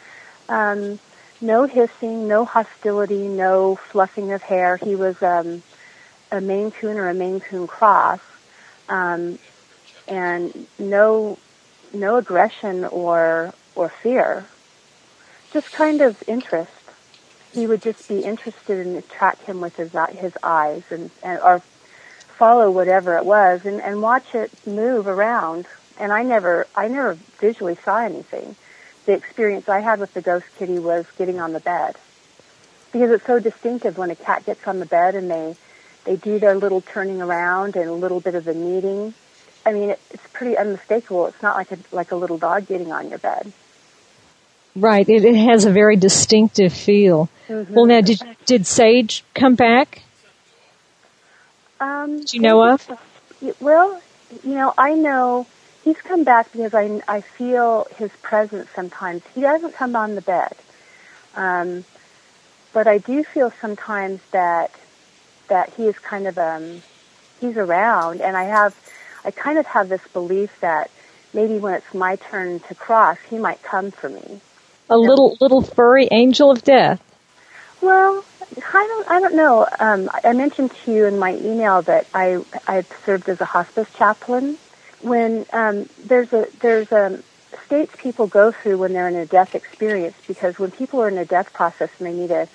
Um, 0.48 0.98
no 1.40 1.64
hissing, 1.64 2.28
no 2.28 2.44
hostility, 2.44 3.28
no 3.28 3.76
fluffing 3.76 4.32
of 4.32 4.42
hair. 4.42 4.76
He 4.76 4.94
was 4.94 5.22
um, 5.22 5.62
a 6.32 6.40
Maine 6.40 6.70
Coon 6.70 6.96
or 6.98 7.08
a 7.08 7.14
Maine 7.14 7.40
Coon 7.40 7.66
cross, 7.66 8.20
um, 8.88 9.38
and 10.08 10.66
no 10.78 11.38
no 11.92 12.16
aggression 12.16 12.84
or 12.84 13.52
or 13.74 13.88
fear. 13.88 14.46
Just 15.52 15.72
kind 15.72 16.00
of 16.00 16.22
interest. 16.26 16.72
He 17.52 17.66
would 17.66 17.82
just 17.82 18.08
be 18.08 18.20
interested 18.20 18.84
and 18.84 19.08
track 19.08 19.40
him 19.44 19.60
with 19.60 19.76
his 19.76 19.92
his 20.18 20.32
eyes 20.42 20.82
and, 20.90 21.10
and 21.22 21.40
or 21.40 21.60
follow 22.36 22.70
whatever 22.70 23.16
it 23.16 23.24
was 23.24 23.64
and, 23.64 23.80
and 23.80 24.02
watch 24.02 24.34
it 24.34 24.50
move 24.66 25.06
around. 25.06 25.66
And 25.98 26.12
I 26.12 26.22
never 26.22 26.66
I 26.74 26.88
never 26.88 27.14
visually 27.38 27.76
saw 27.84 27.98
anything 27.98 28.56
the 29.06 29.12
experience 29.12 29.68
I 29.68 29.80
had 29.80 30.00
with 30.00 30.14
the 30.14 30.22
ghost 30.22 30.46
kitty 30.58 30.78
was 30.78 31.06
getting 31.18 31.40
on 31.40 31.52
the 31.52 31.60
bed. 31.60 31.96
Because 32.92 33.10
it's 33.10 33.26
so 33.26 33.38
distinctive 33.38 33.98
when 33.98 34.10
a 34.10 34.16
cat 34.16 34.46
gets 34.46 34.66
on 34.66 34.78
the 34.78 34.86
bed 34.86 35.14
and 35.14 35.30
they, 35.30 35.56
they 36.04 36.16
do 36.16 36.38
their 36.38 36.54
little 36.54 36.80
turning 36.80 37.20
around 37.20 37.76
and 37.76 37.88
a 37.88 37.92
little 37.92 38.20
bit 38.20 38.34
of 38.34 38.44
the 38.44 38.54
kneading. 38.54 39.14
I 39.66 39.72
mean, 39.72 39.90
it, 39.90 40.00
it's 40.10 40.26
pretty 40.32 40.56
unmistakable. 40.56 41.26
It's 41.26 41.42
not 41.42 41.56
like 41.56 41.72
a, 41.72 41.78
like 41.90 42.12
a 42.12 42.16
little 42.16 42.38
dog 42.38 42.66
getting 42.66 42.92
on 42.92 43.08
your 43.08 43.18
bed. 43.18 43.52
Right. 44.76 45.08
It, 45.08 45.24
it 45.24 45.36
has 45.36 45.64
a 45.64 45.70
very 45.70 45.96
distinctive 45.96 46.72
feel. 46.72 47.28
Mm-hmm. 47.48 47.74
Well, 47.74 47.86
now, 47.86 48.00
did 48.00 48.20
did 48.46 48.66
Sage 48.66 49.24
come 49.34 49.54
back? 49.54 50.02
Um, 51.80 52.20
Do 52.20 52.36
you 52.36 52.42
know 52.42 52.64
of? 52.64 52.90
Well, 53.60 54.00
you 54.42 54.54
know, 54.54 54.74
I 54.76 54.94
know 54.94 55.46
he's 55.84 55.98
come 55.98 56.24
back 56.24 56.50
because 56.50 56.74
I, 56.74 57.02
I 57.06 57.20
feel 57.20 57.86
his 57.96 58.10
presence 58.22 58.68
sometimes. 58.74 59.22
He 59.34 59.42
doesn't 59.42 59.74
come 59.74 59.94
on 59.94 60.14
the 60.14 60.22
bed. 60.22 60.54
Um, 61.36 61.84
but 62.72 62.86
I 62.86 62.98
do 62.98 63.22
feel 63.22 63.52
sometimes 63.60 64.20
that 64.32 64.70
that 65.48 65.72
he 65.74 65.86
is 65.86 65.98
kind 65.98 66.26
of 66.26 66.38
um 66.38 66.82
he's 67.40 67.56
around 67.56 68.20
and 68.20 68.36
I 68.36 68.44
have 68.44 68.74
I 69.24 69.30
kind 69.30 69.58
of 69.58 69.66
have 69.66 69.88
this 69.88 70.00
belief 70.12 70.50
that 70.60 70.90
maybe 71.32 71.58
when 71.58 71.74
it's 71.74 71.94
my 71.94 72.16
turn 72.16 72.60
to 72.60 72.74
cross 72.74 73.18
he 73.28 73.38
might 73.38 73.62
come 73.62 73.90
for 73.90 74.08
me. 74.08 74.40
A 74.88 74.96
little 74.96 75.36
little 75.40 75.60
furry 75.62 76.08
angel 76.10 76.50
of 76.50 76.62
death. 76.64 77.00
Well, 77.82 78.24
I 78.56 78.86
don't 78.86 79.08
I 79.10 79.20
don't 79.20 79.34
know. 79.36 79.66
Um 79.78 80.10
I 80.24 80.32
mentioned 80.32 80.72
to 80.84 80.92
you 80.92 81.04
in 81.06 81.18
my 81.18 81.34
email 81.34 81.82
that 81.82 82.06
I 82.14 82.42
I 82.66 82.84
served 83.04 83.28
as 83.28 83.40
a 83.40 83.44
hospice 83.44 83.88
chaplain 83.96 84.58
when 85.04 85.46
um 85.52 85.88
there's 86.04 86.32
a 86.32 86.46
there's 86.60 86.90
a 86.92 87.22
states 87.66 87.94
people 87.98 88.26
go 88.26 88.52
through 88.52 88.78
when 88.78 88.92
they're 88.92 89.08
in 89.08 89.16
a 89.16 89.26
death 89.26 89.54
experience 89.54 90.16
because 90.26 90.58
when 90.58 90.70
people 90.70 91.00
are 91.00 91.08
in 91.08 91.18
a 91.18 91.24
death 91.24 91.52
process 91.52 91.90
and 91.98 92.08
they 92.08 92.12
need 92.12 92.30
a 92.30 92.48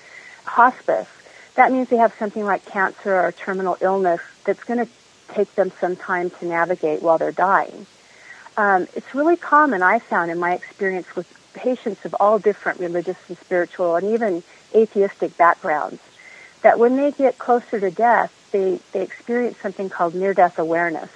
hospice, 0.44 1.08
that 1.54 1.72
means 1.72 1.88
they 1.88 1.96
have 1.96 2.12
something 2.18 2.44
like 2.44 2.64
cancer 2.66 3.14
or 3.14 3.32
terminal 3.32 3.76
illness 3.80 4.20
that's 4.44 4.62
going 4.64 4.84
to 4.84 4.90
take 5.28 5.54
them 5.54 5.72
some 5.80 5.96
time 5.96 6.30
to 6.30 6.46
navigate 6.46 7.02
while 7.02 7.18
they're 7.18 7.32
dying. 7.32 7.86
Um, 8.56 8.88
it's 8.94 9.14
really 9.14 9.36
common, 9.36 9.82
I 9.82 10.00
found 10.00 10.30
in 10.30 10.38
my 10.38 10.54
experience 10.54 11.06
with 11.16 11.26
patients 11.54 12.04
of 12.04 12.14
all 12.20 12.38
different 12.38 12.80
religious 12.80 13.16
and 13.28 13.38
spiritual 13.38 13.96
and 13.96 14.12
even 14.14 14.42
atheistic 14.74 15.36
backgrounds, 15.36 16.00
that 16.62 16.78
when 16.78 16.96
they 16.96 17.10
get 17.12 17.38
closer 17.38 17.80
to 17.80 17.90
death, 17.90 18.32
they, 18.52 18.80
they 18.92 19.02
experience 19.02 19.56
something 19.62 19.88
called 19.88 20.14
near-death 20.14 20.58
awareness. 20.58 21.10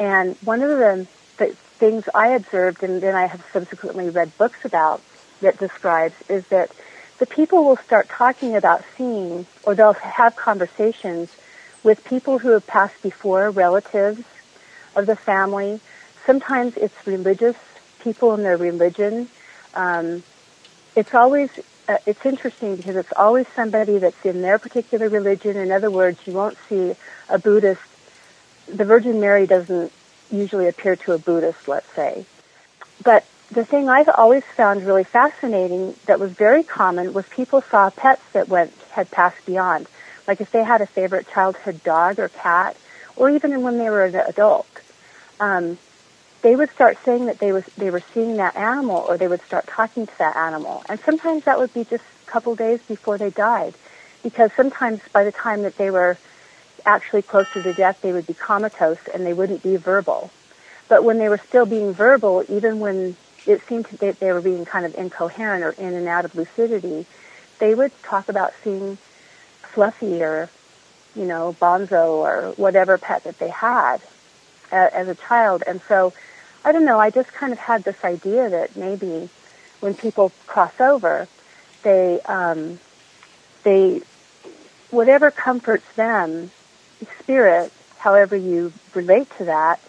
And 0.00 0.34
one 0.42 0.62
of 0.62 0.70
the, 0.70 1.06
the 1.36 1.54
things 1.78 2.08
I 2.14 2.28
observed 2.28 2.82
and 2.82 3.00
then 3.00 3.14
I 3.14 3.26
have 3.26 3.44
subsequently 3.52 4.08
read 4.08 4.36
books 4.38 4.64
about 4.64 5.02
that 5.42 5.58
describes 5.58 6.14
is 6.28 6.46
that 6.48 6.72
the 7.18 7.26
people 7.26 7.64
will 7.64 7.76
start 7.76 8.08
talking 8.08 8.56
about 8.56 8.82
seeing 8.96 9.46
or 9.62 9.74
they'll 9.74 9.92
have 9.92 10.34
conversations 10.36 11.30
with 11.82 12.02
people 12.04 12.38
who 12.38 12.48
have 12.50 12.66
passed 12.66 13.00
before, 13.02 13.50
relatives 13.50 14.22
of 14.96 15.04
the 15.04 15.16
family. 15.16 15.80
Sometimes 16.24 16.76
it's 16.78 17.06
religious 17.06 17.56
people 18.00 18.34
in 18.34 18.42
their 18.42 18.56
religion. 18.56 19.28
Um, 19.74 20.22
it's 20.96 21.14
always 21.14 21.50
uh, 21.88 21.98
it's 22.06 22.24
interesting 22.24 22.76
because 22.76 22.96
it's 22.96 23.12
always 23.16 23.46
somebody 23.54 23.98
that's 23.98 24.24
in 24.24 24.42
their 24.42 24.58
particular 24.58 25.08
religion. 25.08 25.56
In 25.56 25.72
other 25.72 25.90
words, 25.90 26.18
you 26.26 26.32
won't 26.32 26.56
see 26.68 26.94
a 27.28 27.38
Buddhist. 27.38 27.80
The 28.72 28.84
Virgin 28.84 29.20
Mary 29.20 29.46
doesn't 29.46 29.92
usually 30.30 30.68
appear 30.68 30.96
to 30.96 31.12
a 31.12 31.18
Buddhist, 31.18 31.66
let's 31.68 31.92
say. 31.94 32.24
But 33.02 33.24
the 33.50 33.64
thing 33.64 33.88
I've 33.88 34.08
always 34.08 34.44
found 34.44 34.86
really 34.86 35.04
fascinating 35.04 35.94
that 36.06 36.20
was 36.20 36.30
very 36.32 36.62
common 36.62 37.12
was 37.12 37.26
people 37.28 37.62
saw 37.62 37.90
pets 37.90 38.22
that 38.32 38.48
went 38.48 38.72
had 38.90 39.10
passed 39.10 39.44
beyond. 39.44 39.88
Like 40.28 40.40
if 40.40 40.52
they 40.52 40.62
had 40.62 40.80
a 40.80 40.86
favorite 40.86 41.28
childhood 41.28 41.82
dog 41.82 42.20
or 42.20 42.28
cat, 42.28 42.76
or 43.16 43.30
even 43.30 43.62
when 43.62 43.78
they 43.78 43.90
were 43.90 44.04
an 44.04 44.14
adult, 44.14 44.68
um, 45.40 45.78
they 46.42 46.54
would 46.54 46.70
start 46.70 46.98
saying 47.04 47.26
that 47.26 47.38
they 47.38 47.52
was 47.52 47.64
they 47.76 47.90
were 47.90 48.02
seeing 48.14 48.36
that 48.36 48.56
animal, 48.56 49.04
or 49.08 49.18
they 49.18 49.28
would 49.28 49.42
start 49.42 49.66
talking 49.66 50.06
to 50.06 50.18
that 50.18 50.36
animal. 50.36 50.84
And 50.88 51.00
sometimes 51.00 51.44
that 51.44 51.58
would 51.58 51.74
be 51.74 51.84
just 51.84 52.04
a 52.26 52.30
couple 52.30 52.54
days 52.54 52.80
before 52.82 53.18
they 53.18 53.30
died, 53.30 53.74
because 54.22 54.52
sometimes 54.52 55.00
by 55.12 55.24
the 55.24 55.32
time 55.32 55.62
that 55.62 55.76
they 55.76 55.90
were 55.90 56.16
actually 56.84 57.22
closer 57.22 57.62
to 57.62 57.72
death, 57.72 58.00
they 58.00 58.12
would 58.12 58.26
be 58.26 58.34
comatose 58.34 58.98
and 59.12 59.24
they 59.24 59.32
wouldn't 59.32 59.62
be 59.62 59.76
verbal. 59.76 60.30
But 60.88 61.04
when 61.04 61.18
they 61.18 61.28
were 61.28 61.38
still 61.38 61.66
being 61.66 61.92
verbal, 61.92 62.44
even 62.48 62.80
when 62.80 63.16
it 63.46 63.62
seemed 63.68 63.86
that 63.86 64.20
they 64.20 64.32
were 64.32 64.40
being 64.40 64.64
kind 64.64 64.84
of 64.84 64.94
incoherent 64.94 65.64
or 65.64 65.70
in 65.70 65.94
and 65.94 66.08
out 66.08 66.24
of 66.24 66.34
lucidity, 66.34 67.06
they 67.58 67.74
would 67.74 67.92
talk 68.02 68.28
about 68.28 68.52
seeing 68.62 68.98
Fluffy 69.62 70.22
or, 70.22 70.50
you 71.14 71.24
know, 71.24 71.54
Bonzo 71.60 72.16
or 72.16 72.52
whatever 72.56 72.98
pet 72.98 73.24
that 73.24 73.38
they 73.38 73.48
had 73.48 74.00
uh, 74.72 74.88
as 74.92 75.08
a 75.08 75.14
child. 75.14 75.62
And 75.66 75.80
so, 75.82 76.12
I 76.64 76.72
don't 76.72 76.84
know, 76.84 76.98
I 76.98 77.10
just 77.10 77.32
kind 77.32 77.52
of 77.52 77.58
had 77.58 77.84
this 77.84 78.04
idea 78.04 78.50
that 78.50 78.76
maybe 78.76 79.28
when 79.80 79.94
people 79.94 80.32
cross 80.46 80.78
over, 80.80 81.28
they, 81.82 82.20
um, 82.22 82.78
they, 83.62 84.02
whatever 84.90 85.30
comforts 85.30 85.86
them, 85.94 86.50
spirit, 87.20 87.72
however 87.98 88.36
you 88.36 88.72
relate 88.94 89.28
to 89.38 89.44
that, 89.46 89.80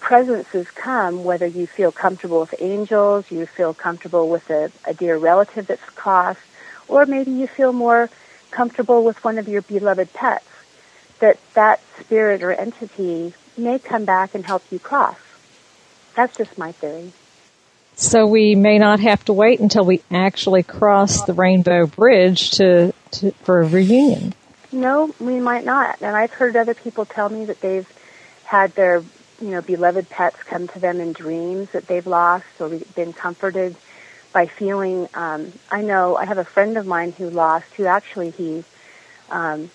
presences 0.00 0.70
come, 0.70 1.24
whether 1.24 1.46
you 1.46 1.66
feel 1.66 1.92
comfortable 1.92 2.40
with 2.40 2.54
angels, 2.60 3.30
you 3.30 3.46
feel 3.46 3.74
comfortable 3.74 4.28
with 4.28 4.48
a, 4.50 4.70
a 4.84 4.94
dear 4.94 5.16
relative 5.16 5.66
that's 5.66 5.82
crossed, 5.90 6.40
or 6.86 7.06
maybe 7.06 7.30
you 7.30 7.46
feel 7.46 7.72
more 7.72 8.08
comfortable 8.50 9.04
with 9.04 9.22
one 9.24 9.38
of 9.38 9.48
your 9.48 9.62
beloved 9.62 10.12
pets, 10.12 10.46
that 11.20 11.38
that 11.54 11.80
spirit 12.00 12.42
or 12.42 12.52
entity 12.52 13.34
may 13.56 13.78
come 13.78 14.04
back 14.04 14.34
and 14.34 14.46
help 14.46 14.62
you 14.70 14.78
cross. 14.78 15.18
That's 16.14 16.36
just 16.36 16.56
my 16.56 16.72
theory. 16.72 17.12
So 17.94 18.26
we 18.26 18.54
may 18.54 18.78
not 18.78 19.00
have 19.00 19.24
to 19.24 19.32
wait 19.32 19.58
until 19.58 19.84
we 19.84 20.02
actually 20.10 20.62
cross 20.62 21.22
the 21.22 21.32
Rainbow 21.32 21.86
Bridge 21.86 22.52
to, 22.52 22.94
to 23.12 23.32
for 23.42 23.60
a 23.60 23.66
reunion. 23.66 24.34
No, 24.70 25.14
we 25.18 25.40
might 25.40 25.64
not. 25.64 26.00
And 26.02 26.14
I've 26.14 26.32
heard 26.32 26.56
other 26.56 26.74
people 26.74 27.06
tell 27.06 27.28
me 27.28 27.46
that 27.46 27.60
they've 27.60 27.88
had 28.44 28.74
their 28.74 29.02
you 29.40 29.50
know, 29.50 29.62
beloved 29.62 30.08
pets 30.08 30.36
come 30.44 30.68
to 30.68 30.78
them 30.78 31.00
in 31.00 31.12
dreams 31.12 31.70
that 31.70 31.86
they've 31.86 32.06
lost 32.06 32.46
or 32.58 32.68
been 32.94 33.12
comforted 33.12 33.76
by 34.32 34.46
feeling. 34.46 35.08
Um, 35.14 35.52
I 35.70 35.82
know 35.82 36.16
I 36.16 36.24
have 36.24 36.38
a 36.38 36.44
friend 36.44 36.76
of 36.76 36.86
mine 36.86 37.12
who 37.12 37.30
lost, 37.30 37.66
who 37.76 37.86
actually 37.86 38.30
he, 38.30 38.64
um, 39.30 39.70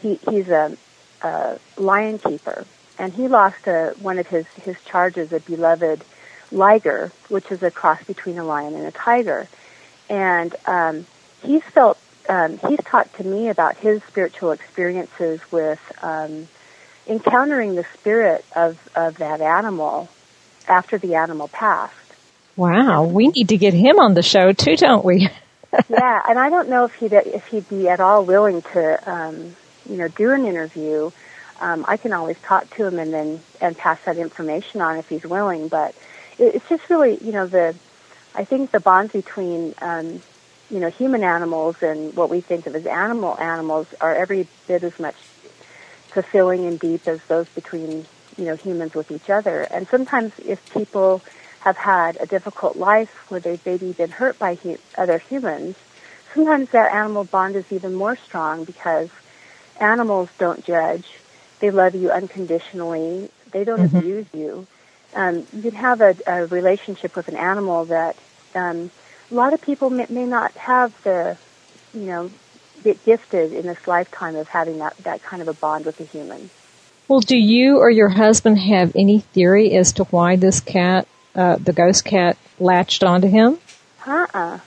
he 0.00 0.16
he's 0.28 0.48
a, 0.48 0.76
a 1.22 1.58
lion 1.76 2.18
keeper, 2.18 2.66
and 2.98 3.12
he 3.12 3.28
lost 3.28 3.66
a, 3.66 3.94
one 4.00 4.18
of 4.18 4.26
his 4.26 4.46
his 4.62 4.76
charges, 4.84 5.32
a 5.32 5.40
beloved 5.40 6.04
liger, 6.52 7.10
which 7.28 7.50
is 7.50 7.62
a 7.62 7.70
cross 7.70 8.02
between 8.04 8.38
a 8.38 8.44
lion 8.44 8.74
and 8.74 8.86
a 8.86 8.92
tiger, 8.92 9.48
and 10.08 10.54
um, 10.66 11.06
he's 11.42 11.62
felt. 11.62 11.98
Um, 12.28 12.58
he's 12.68 12.80
talked 12.84 13.16
to 13.16 13.24
me 13.24 13.48
about 13.48 13.76
his 13.76 14.02
spiritual 14.04 14.52
experiences 14.52 15.40
with 15.50 15.80
um, 16.02 16.46
encountering 17.06 17.74
the 17.74 17.86
spirit 17.94 18.44
of, 18.54 18.78
of 18.94 19.18
that 19.18 19.40
animal 19.40 20.08
after 20.68 20.98
the 20.98 21.14
animal 21.14 21.48
passed. 21.48 21.94
Wow, 22.56 23.04
we 23.04 23.28
need 23.28 23.48
to 23.50 23.56
get 23.56 23.72
him 23.72 23.98
on 23.98 24.14
the 24.14 24.22
show 24.22 24.52
too, 24.52 24.76
don't 24.76 25.04
we? 25.04 25.28
yeah, 25.88 26.22
and 26.28 26.38
I 26.38 26.50
don't 26.50 26.68
know 26.68 26.84
if 26.84 26.94
he'd 26.94 27.12
if 27.12 27.46
he'd 27.46 27.68
be 27.68 27.88
at 27.88 28.00
all 28.00 28.24
willing 28.24 28.62
to, 28.62 29.10
um, 29.10 29.56
you 29.88 29.96
know, 29.96 30.08
do 30.08 30.32
an 30.32 30.44
interview. 30.44 31.10
Um, 31.60 31.84
I 31.88 31.96
can 31.96 32.12
always 32.12 32.38
talk 32.40 32.68
to 32.76 32.86
him 32.86 32.98
and 32.98 33.12
then 33.12 33.40
and 33.60 33.76
pass 33.76 33.98
that 34.06 34.16
information 34.16 34.80
on 34.80 34.96
if 34.96 35.08
he's 35.08 35.24
willing. 35.24 35.68
But 35.68 35.94
it, 36.38 36.56
it's 36.56 36.68
just 36.68 36.88
really, 36.90 37.18
you 37.22 37.32
know, 37.32 37.46
the 37.46 37.74
I 38.34 38.44
think 38.44 38.70
the 38.70 38.80
bonds 38.80 39.12
between 39.12 39.74
um, 39.80 40.20
you 40.70 40.80
know 40.80 40.90
human 40.90 41.22
animals 41.22 41.82
and 41.82 42.14
what 42.14 42.30
we 42.30 42.40
think 42.40 42.66
of 42.66 42.74
as 42.74 42.86
animal 42.86 43.38
animals 43.38 43.86
are 44.00 44.14
every 44.14 44.46
bit 44.66 44.82
as 44.82 44.98
much 44.98 45.16
fulfilling 46.08 46.66
and 46.66 46.78
deep 46.78 47.06
as 47.06 47.20
those 47.28 47.48
between 47.50 48.06
you 48.36 48.44
know 48.44 48.56
humans 48.56 48.94
with 48.94 49.10
each 49.10 49.30
other. 49.30 49.60
And 49.62 49.86
sometimes 49.88 50.32
if 50.44 50.72
people 50.72 51.22
have 51.60 51.76
had 51.76 52.16
a 52.20 52.26
difficult 52.26 52.76
life 52.76 53.10
where 53.30 53.40
they've 53.40 53.64
maybe 53.64 53.92
been 53.92 54.10
hurt 54.10 54.38
by 54.38 54.54
hu- 54.54 54.78
other 54.96 55.18
humans, 55.18 55.76
sometimes 56.34 56.70
that 56.70 56.92
animal 56.92 57.24
bond 57.24 57.56
is 57.56 57.70
even 57.72 57.94
more 57.94 58.16
strong 58.16 58.64
because 58.64 59.10
animals 59.80 60.28
don't 60.38 60.64
judge. 60.64 61.04
They 61.60 61.70
love 61.70 61.94
you 61.94 62.10
unconditionally. 62.10 63.30
They 63.50 63.64
don't 63.64 63.80
mm-hmm. 63.80 63.96
abuse 63.96 64.26
you. 64.32 64.66
Um, 65.14 65.46
you 65.52 65.62
can 65.62 65.74
have 65.74 66.00
a, 66.00 66.16
a 66.26 66.46
relationship 66.46 67.16
with 67.16 67.28
an 67.28 67.36
animal 67.36 67.86
that 67.86 68.16
um, 68.54 68.90
a 69.30 69.34
lot 69.34 69.52
of 69.52 69.60
people 69.60 69.90
may, 69.90 70.06
may 70.08 70.24
not 70.24 70.52
have 70.52 71.02
the, 71.02 71.36
you 71.94 72.02
know, 72.02 72.30
get 72.84 73.04
gifted 73.04 73.52
in 73.52 73.66
this 73.66 73.86
lifetime 73.86 74.36
of 74.36 74.48
having 74.48 74.78
that, 74.78 74.96
that 74.98 75.22
kind 75.22 75.42
of 75.42 75.48
a 75.48 75.54
bond 75.54 75.84
with 75.84 76.00
a 76.00 76.04
human. 76.04 76.50
Well, 77.08 77.20
do 77.20 77.36
you 77.36 77.78
or 77.78 77.90
your 77.90 78.10
husband 78.10 78.58
have 78.58 78.92
any 78.94 79.20
theory 79.20 79.72
as 79.72 79.92
to 79.94 80.04
why 80.04 80.36
this 80.36 80.60
cat, 80.60 81.08
uh, 81.34 81.56
the 81.56 81.72
ghost 81.72 82.04
cat, 82.04 82.36
latched 82.58 83.02
onto 83.02 83.28
him? 83.28 83.58
Uh-uh. 84.06 84.58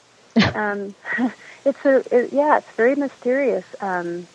um, 0.55 0.95
it's 1.65 1.85
a, 1.85 2.15
it, 2.15 2.33
yeah, 2.33 2.57
it's 2.57 2.69
very 2.71 2.95
mysterious. 2.95 3.65
Um, 3.79 4.27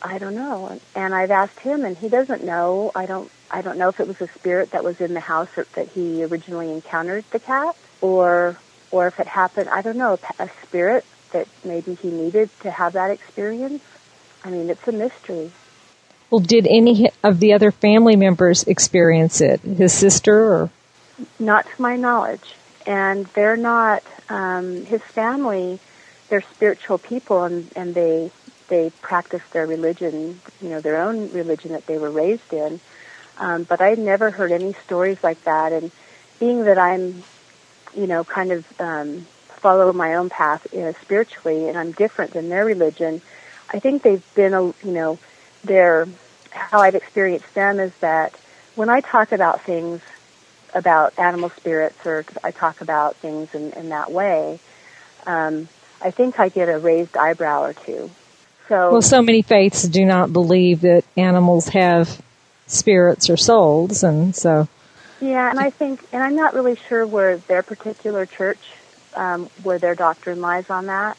I 0.00 0.18
don't 0.18 0.34
know. 0.34 0.80
And 0.94 1.14
I've 1.14 1.30
asked 1.30 1.60
him 1.60 1.84
and 1.84 1.96
he 1.96 2.08
doesn't 2.08 2.44
know. 2.44 2.92
I 2.94 3.06
don't, 3.06 3.30
I 3.50 3.62
don't 3.62 3.78
know 3.78 3.88
if 3.88 4.00
it 4.00 4.06
was 4.06 4.20
a 4.20 4.28
spirit 4.28 4.70
that 4.70 4.84
was 4.84 5.00
in 5.00 5.14
the 5.14 5.20
house 5.20 5.48
that 5.74 5.88
he 5.88 6.24
originally 6.24 6.70
encountered 6.72 7.24
the 7.30 7.40
cat 7.40 7.76
or 8.00 8.56
or 8.90 9.08
if 9.08 9.18
it 9.20 9.26
happened, 9.26 9.68
I 9.68 9.82
don't 9.82 9.96
know, 9.96 10.18
a 10.38 10.48
spirit 10.62 11.04
that 11.32 11.48
maybe 11.64 11.94
he 11.94 12.10
needed 12.10 12.50
to 12.60 12.70
have 12.70 12.94
that 12.94 13.10
experience. 13.10 13.82
I 14.44 14.50
mean, 14.50 14.70
it's 14.70 14.86
a 14.86 14.92
mystery. 14.92 15.50
Well, 16.30 16.40
did 16.40 16.66
any 16.66 17.10
of 17.22 17.40
the 17.40 17.52
other 17.52 17.70
family 17.70 18.16
members 18.16 18.64
experience 18.64 19.40
it? 19.40 19.60
His 19.60 19.92
sister 19.92 20.34
or? 20.34 20.70
Not 21.38 21.66
to 21.66 21.82
my 21.82 21.96
knowledge. 21.96 22.54
And 22.86 23.26
they're 23.26 23.56
not, 23.56 24.02
um, 24.28 24.84
his 24.84 25.02
family, 25.02 25.80
they're 26.28 26.42
spiritual 26.42 26.98
people 26.98 27.44
and, 27.44 27.70
and 27.74 27.94
they, 27.94 28.30
they 28.68 28.90
practice 29.02 29.42
their 29.52 29.66
religion, 29.66 30.40
you 30.60 30.68
know, 30.68 30.80
their 30.80 31.00
own 31.00 31.32
religion 31.32 31.72
that 31.72 31.86
they 31.86 31.98
were 31.98 32.10
raised 32.10 32.52
in. 32.52 32.80
Um, 33.38 33.64
but 33.64 33.80
I'd 33.80 33.98
never 33.98 34.30
heard 34.30 34.52
any 34.52 34.72
stories 34.84 35.22
like 35.22 35.42
that. 35.44 35.72
And 35.72 35.90
being 36.38 36.64
that 36.64 36.78
I'm, 36.78 37.22
you 37.96 38.06
know, 38.06 38.24
kind 38.24 38.52
of 38.52 38.80
um, 38.80 39.26
follow 39.48 39.92
my 39.92 40.14
own 40.14 40.30
path 40.30 40.66
you 40.72 40.80
know, 40.80 40.92
spiritually, 41.02 41.68
and 41.68 41.76
I'm 41.76 41.92
different 41.92 42.32
than 42.32 42.48
their 42.48 42.64
religion, 42.64 43.20
I 43.72 43.78
think 43.80 44.02
they've 44.02 44.22
been, 44.34 44.54
a, 44.54 44.62
you 44.62 44.74
know, 44.84 45.18
their 45.64 46.06
how 46.50 46.80
I've 46.80 46.94
experienced 46.94 47.52
them 47.54 47.78
is 47.80 47.94
that 47.96 48.32
when 48.76 48.88
I 48.88 49.00
talk 49.00 49.32
about 49.32 49.62
things 49.62 50.00
about 50.74 51.18
animal 51.18 51.50
spirits 51.50 52.06
or 52.06 52.24
I 52.44 52.50
talk 52.50 52.80
about 52.80 53.16
things 53.16 53.54
in, 53.54 53.72
in 53.72 53.88
that 53.90 54.10
way, 54.10 54.58
um, 55.26 55.68
I 56.00 56.10
think 56.10 56.38
I 56.38 56.48
get 56.48 56.68
a 56.68 56.78
raised 56.78 57.16
eyebrow 57.16 57.62
or 57.62 57.72
two. 57.72 58.10
So 58.68 58.92
well, 58.92 59.02
so 59.02 59.22
many 59.22 59.42
faiths 59.42 59.82
do 59.84 60.04
not 60.04 60.32
believe 60.32 60.82
that 60.82 61.04
animals 61.16 61.68
have 61.68 62.20
spirits 62.66 63.30
or 63.30 63.36
souls, 63.36 64.02
and 64.02 64.34
so 64.34 64.68
yeah, 65.20 65.50
and 65.50 65.58
I 65.58 65.70
think, 65.70 66.04
and 66.12 66.22
I'm 66.22 66.36
not 66.36 66.54
really 66.54 66.76
sure 66.88 67.06
where 67.06 67.38
their 67.38 67.62
particular 67.62 68.26
church, 68.26 68.60
um, 69.14 69.48
where 69.62 69.78
their 69.78 69.94
doctrine 69.94 70.40
lies 70.40 70.68
on 70.70 70.86
that. 70.86 71.16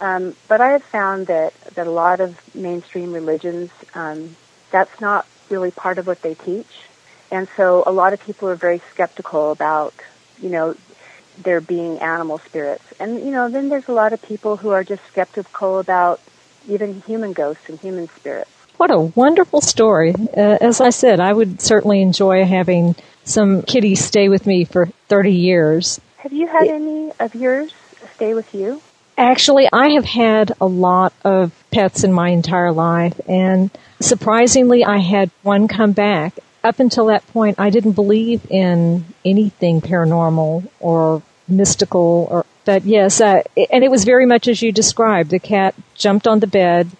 Um, 0.00 0.34
but 0.48 0.60
I 0.60 0.70
have 0.70 0.82
found 0.84 1.28
that 1.28 1.54
that 1.74 1.86
a 1.86 1.90
lot 1.90 2.20
of 2.20 2.54
mainstream 2.54 3.12
religions, 3.12 3.70
um, 3.94 4.36
that's 4.70 5.00
not 5.00 5.26
really 5.48 5.70
part 5.70 5.98
of 5.98 6.06
what 6.06 6.22
they 6.22 6.34
teach, 6.34 6.82
and 7.30 7.48
so 7.56 7.82
a 7.86 7.92
lot 7.92 8.12
of 8.12 8.20
people 8.20 8.48
are 8.48 8.54
very 8.54 8.80
skeptical 8.92 9.52
about, 9.52 9.94
you 10.40 10.48
know, 10.48 10.74
there 11.38 11.60
being 11.60 11.98
animal 11.98 12.38
spirits, 12.38 12.84
and 12.98 13.20
you 13.20 13.30
know, 13.30 13.48
then 13.48 13.68
there's 13.68 13.88
a 13.88 13.92
lot 13.92 14.12
of 14.12 14.20
people 14.22 14.56
who 14.56 14.70
are 14.70 14.84
just 14.84 15.04
skeptical 15.06 15.78
about 15.78 16.20
even 16.68 17.00
human 17.02 17.32
ghosts 17.32 17.68
and 17.68 17.78
human 17.80 18.08
spirits. 18.08 18.50
What 18.76 18.90
a 18.90 18.98
wonderful 18.98 19.60
story! 19.60 20.14
Uh, 20.36 20.58
as 20.60 20.80
I 20.80 20.90
said, 20.90 21.20
I 21.20 21.32
would 21.32 21.60
certainly 21.60 22.02
enjoy 22.02 22.44
having 22.44 22.96
some 23.24 23.62
kitties 23.62 24.04
stay 24.04 24.28
with 24.28 24.46
me 24.46 24.64
for 24.64 24.86
30 25.08 25.32
years. 25.32 26.00
Have 26.18 26.32
you 26.32 26.46
had 26.46 26.68
any 26.68 27.12
of 27.18 27.34
yours 27.34 27.72
stay 28.14 28.34
with 28.34 28.54
you? 28.54 28.80
Actually, 29.18 29.68
I 29.72 29.90
have 29.90 30.04
had 30.04 30.52
a 30.60 30.66
lot 30.66 31.12
of 31.24 31.52
pets 31.70 32.02
in 32.02 32.12
my 32.12 32.30
entire 32.30 32.72
life, 32.72 33.20
and 33.28 33.70
surprisingly, 34.00 34.84
I 34.84 34.98
had 34.98 35.30
one 35.42 35.68
come 35.68 35.92
back. 35.92 36.38
Up 36.64 36.80
until 36.80 37.06
that 37.06 37.26
point, 37.28 37.58
I 37.58 37.70
didn't 37.70 37.92
believe 37.92 38.46
in 38.48 39.04
anything 39.24 39.80
paranormal 39.80 40.68
or 40.80 41.22
mystical, 41.46 42.28
or 42.30 42.46
but 42.64 42.84
yes, 42.84 43.20
uh, 43.20 43.42
and 43.70 43.84
it 43.84 43.90
was 43.90 44.04
very 44.04 44.24
much 44.24 44.48
as 44.48 44.62
you 44.62 44.72
described. 44.72 45.30
The 45.30 45.38
cat 45.38 45.74
jumped 45.94 46.26
on 46.26 46.40
the 46.40 46.46
bed, 46.46 46.90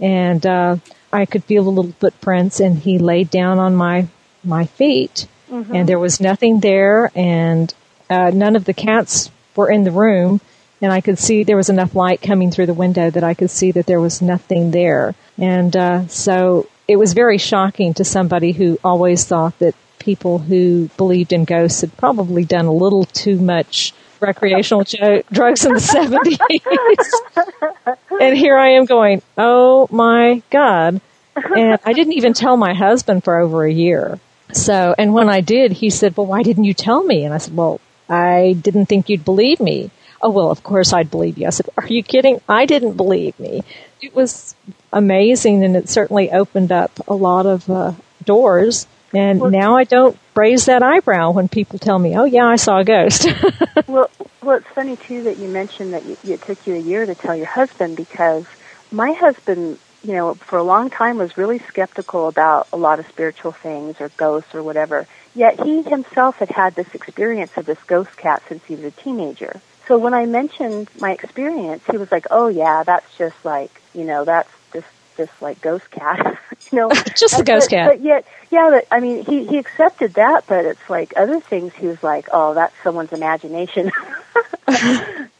and 0.00 0.44
uh, 0.44 0.76
I 1.12 1.26
could 1.26 1.44
feel 1.44 1.64
the 1.64 1.70
little 1.70 1.92
footprints, 1.92 2.58
and 2.58 2.78
he 2.78 2.98
laid 2.98 3.30
down 3.30 3.58
on 3.58 3.76
my 3.76 4.08
my 4.42 4.66
feet, 4.66 5.28
mm-hmm. 5.52 5.74
and 5.74 5.88
there 5.88 5.98
was 5.98 6.20
nothing 6.20 6.60
there, 6.60 7.10
and 7.14 7.72
uh, 8.10 8.30
none 8.32 8.56
of 8.56 8.64
the 8.64 8.74
cats 8.74 9.30
were 9.54 9.70
in 9.70 9.84
the 9.84 9.92
room, 9.92 10.40
and 10.80 10.92
I 10.92 11.00
could 11.00 11.18
see 11.18 11.44
there 11.44 11.56
was 11.56 11.68
enough 11.68 11.94
light 11.94 12.22
coming 12.22 12.50
through 12.50 12.66
the 12.66 12.74
window 12.74 13.10
that 13.10 13.22
I 13.22 13.34
could 13.34 13.50
see 13.50 13.70
that 13.72 13.86
there 13.86 14.00
was 14.00 14.22
nothing 14.22 14.70
there, 14.70 15.14
and 15.38 15.76
uh, 15.76 16.06
so 16.08 16.68
it 16.88 16.96
was 16.96 17.12
very 17.12 17.38
shocking 17.38 17.94
to 17.94 18.04
somebody 18.04 18.52
who 18.52 18.78
always 18.82 19.24
thought 19.24 19.58
that 19.60 19.74
people 19.98 20.38
who 20.38 20.88
believed 20.96 21.32
in 21.32 21.44
ghosts 21.44 21.80
had 21.80 21.96
probably 21.96 22.44
done 22.44 22.66
a 22.66 22.72
little 22.72 23.04
too 23.04 23.36
much 23.36 23.94
recreational 24.20 24.84
jo- 24.84 25.22
drugs 25.32 25.64
in 25.64 25.74
the 25.74 25.80
70s. 25.80 26.38
and 28.20 28.36
here 28.36 28.56
I 28.56 28.70
am 28.70 28.84
going, 28.84 29.22
oh 29.38 29.88
my 29.90 30.42
God. 30.50 31.00
And 31.34 31.78
I 31.84 31.92
didn't 31.92 32.14
even 32.14 32.34
tell 32.34 32.56
my 32.56 32.74
husband 32.74 33.24
for 33.24 33.38
over 33.38 33.64
a 33.64 33.72
year. 33.72 34.20
So, 34.52 34.94
and 34.98 35.14
when 35.14 35.28
I 35.28 35.40
did, 35.40 35.72
he 35.72 35.90
said, 35.90 36.16
well, 36.16 36.26
why 36.26 36.42
didn't 36.42 36.64
you 36.64 36.74
tell 36.74 37.02
me? 37.02 37.24
And 37.24 37.34
I 37.34 37.38
said, 37.38 37.56
well, 37.56 37.80
I 38.08 38.54
didn't 38.60 38.86
think 38.86 39.08
you'd 39.08 39.24
believe 39.24 39.60
me. 39.60 39.90
Oh, 40.20 40.30
well, 40.30 40.50
of 40.50 40.62
course 40.62 40.92
I'd 40.92 41.10
believe 41.10 41.38
you. 41.38 41.46
I 41.46 41.50
said, 41.50 41.68
are 41.76 41.86
you 41.86 42.02
kidding? 42.02 42.40
I 42.48 42.66
didn't 42.66 42.96
believe 42.96 43.38
me. 43.40 43.62
It 44.00 44.14
was 44.14 44.54
amazing 44.92 45.64
and 45.64 45.76
it 45.76 45.88
certainly 45.88 46.30
opened 46.30 46.70
up 46.70 46.92
a 47.08 47.14
lot 47.14 47.46
of 47.46 47.68
uh, 47.68 47.92
doors. 48.24 48.86
And 49.12 49.40
well, 49.40 49.50
now 49.50 49.76
I 49.76 49.84
don't 49.84 50.16
raise 50.34 50.66
that 50.66 50.82
eyebrow 50.82 51.32
when 51.32 51.48
people 51.48 51.78
tell 51.78 51.98
me, 51.98 52.16
oh 52.16 52.24
yeah, 52.24 52.46
I 52.46 52.56
saw 52.56 52.78
a 52.78 52.84
ghost. 52.84 53.26
well, 53.86 54.10
well, 54.42 54.56
it's 54.56 54.68
funny 54.68 54.96
too 54.96 55.24
that 55.24 55.38
you 55.38 55.48
mentioned 55.48 55.92
that 55.92 56.04
you, 56.04 56.16
it 56.24 56.42
took 56.42 56.66
you 56.66 56.74
a 56.74 56.78
year 56.78 57.04
to 57.04 57.14
tell 57.14 57.36
your 57.36 57.46
husband 57.46 57.96
because 57.96 58.46
my 58.90 59.12
husband 59.12 59.78
you 60.04 60.14
know, 60.14 60.34
for 60.34 60.58
a 60.58 60.62
long 60.62 60.90
time 60.90 61.18
was 61.18 61.36
really 61.36 61.58
skeptical 61.60 62.28
about 62.28 62.68
a 62.72 62.76
lot 62.76 62.98
of 62.98 63.06
spiritual 63.06 63.52
things 63.52 64.00
or 64.00 64.08
ghosts 64.10 64.54
or 64.54 64.62
whatever. 64.62 65.06
Yet 65.34 65.60
he 65.62 65.82
himself 65.82 66.36
had 66.36 66.50
had 66.50 66.74
this 66.74 66.92
experience 66.94 67.52
of 67.56 67.66
this 67.66 67.78
ghost 67.86 68.16
cat 68.16 68.42
since 68.48 68.64
he 68.64 68.74
was 68.74 68.84
a 68.84 68.90
teenager. 68.90 69.60
So 69.86 69.98
when 69.98 70.14
I 70.14 70.26
mentioned 70.26 70.88
my 71.00 71.12
experience, 71.12 71.82
he 71.90 71.96
was 71.96 72.10
like, 72.12 72.26
"Oh 72.30 72.48
yeah, 72.48 72.82
that's 72.84 73.06
just 73.16 73.44
like, 73.44 73.82
you 73.94 74.04
know, 74.04 74.24
that's 74.24 74.50
just 74.72 74.86
just 75.16 75.42
like 75.42 75.60
ghost 75.60 75.90
cat." 75.90 76.38
you 76.72 76.78
know, 76.78 76.90
just 77.16 77.38
a 77.38 77.44
ghost 77.44 77.70
but, 77.70 77.76
cat. 77.76 77.88
But 77.90 78.00
yet, 78.02 78.26
yeah, 78.50 78.68
but 78.70 78.86
I 78.90 79.00
mean, 79.00 79.24
he 79.24 79.46
he 79.46 79.58
accepted 79.58 80.14
that, 80.14 80.44
but 80.46 80.64
it's 80.64 80.90
like 80.90 81.14
other 81.16 81.40
things 81.40 81.72
he 81.74 81.86
was 81.86 82.02
like, 82.02 82.28
"Oh, 82.32 82.54
that's 82.54 82.74
someone's 82.82 83.12
imagination." 83.12 83.90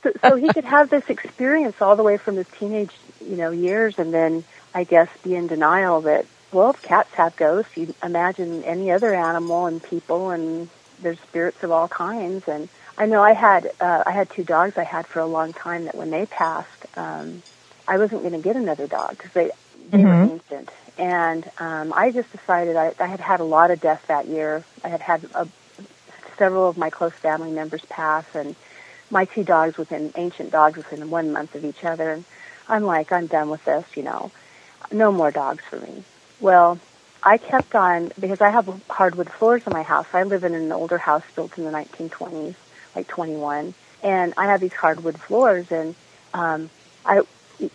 so, 0.02 0.12
so 0.22 0.36
he 0.36 0.48
could 0.48 0.64
have 0.64 0.90
this 0.90 1.08
experience 1.08 1.80
all 1.80 1.96
the 1.96 2.02
way 2.02 2.16
from 2.16 2.36
his 2.36 2.46
teenage, 2.58 2.92
you 3.24 3.36
know, 3.36 3.50
years 3.50 3.98
and 3.98 4.12
then 4.12 4.44
I 4.74 4.84
guess, 4.84 5.08
be 5.22 5.34
in 5.34 5.46
denial 5.46 6.02
that, 6.02 6.26
well, 6.52 6.70
if 6.70 6.82
cats 6.82 7.12
have 7.14 7.36
ghosts, 7.36 7.76
you 7.76 7.94
imagine 8.02 8.64
any 8.64 8.90
other 8.90 9.14
animal 9.14 9.66
and 9.66 9.82
people 9.82 10.30
and 10.30 10.68
there's 11.00 11.18
spirits 11.20 11.62
of 11.62 11.70
all 11.70 11.88
kinds. 11.88 12.48
And 12.48 12.68
I 12.96 13.06
know 13.06 13.22
I 13.22 13.32
had, 13.32 13.70
uh, 13.80 14.02
I 14.06 14.12
had 14.12 14.30
two 14.30 14.44
dogs 14.44 14.78
I 14.78 14.84
had 14.84 15.06
for 15.06 15.20
a 15.20 15.26
long 15.26 15.52
time 15.52 15.84
that 15.86 15.94
when 15.94 16.10
they 16.10 16.26
passed, 16.26 16.86
um, 16.96 17.42
I 17.86 17.98
wasn't 17.98 18.22
going 18.22 18.34
to 18.34 18.40
get 18.40 18.56
another 18.56 18.86
dog 18.86 19.10
because 19.10 19.32
they, 19.32 19.50
they 19.90 19.98
mm-hmm. 19.98 20.06
were 20.06 20.32
ancient. 20.34 20.70
And 20.98 21.50
um, 21.58 21.92
I 21.94 22.10
just 22.12 22.30
decided 22.32 22.76
I, 22.76 22.94
I 23.00 23.06
had 23.06 23.20
had 23.20 23.40
a 23.40 23.44
lot 23.44 23.70
of 23.70 23.80
death 23.80 24.04
that 24.08 24.26
year. 24.26 24.62
I 24.84 24.88
had 24.88 25.00
had 25.00 25.24
a, 25.34 25.48
several 26.38 26.68
of 26.68 26.76
my 26.76 26.90
close 26.90 27.14
family 27.14 27.50
members 27.50 27.84
pass, 27.86 28.24
and 28.34 28.54
my 29.10 29.24
two 29.24 29.44
dogs 29.44 29.76
within 29.76 30.12
ancient 30.16 30.50
dogs 30.50 30.76
within 30.76 31.10
one 31.10 31.32
month 31.32 31.54
of 31.54 31.64
each 31.64 31.84
other. 31.84 32.12
And 32.12 32.24
I'm 32.68 32.84
like, 32.84 33.10
I'm 33.10 33.26
done 33.26 33.48
with 33.48 33.64
this, 33.64 33.84
you 33.96 34.02
know 34.02 34.30
no 34.92 35.12
more 35.12 35.30
dogs 35.30 35.62
for 35.68 35.78
me. 35.78 36.04
Well, 36.40 36.78
I 37.22 37.38
kept 37.38 37.74
on 37.74 38.10
because 38.18 38.40
I 38.40 38.50
have 38.50 38.68
hardwood 38.88 39.30
floors 39.30 39.62
in 39.66 39.72
my 39.72 39.82
house. 39.82 40.06
I 40.12 40.24
live 40.24 40.44
in 40.44 40.54
an 40.54 40.72
older 40.72 40.98
house 40.98 41.22
built 41.36 41.56
in 41.56 41.64
the 41.64 41.70
1920s, 41.70 42.54
like 42.96 43.06
21, 43.06 43.74
and 44.02 44.34
I 44.36 44.46
have 44.46 44.60
these 44.60 44.72
hardwood 44.72 45.20
floors. 45.20 45.70
And 45.70 45.94
um, 46.34 46.68
I, 47.06 47.22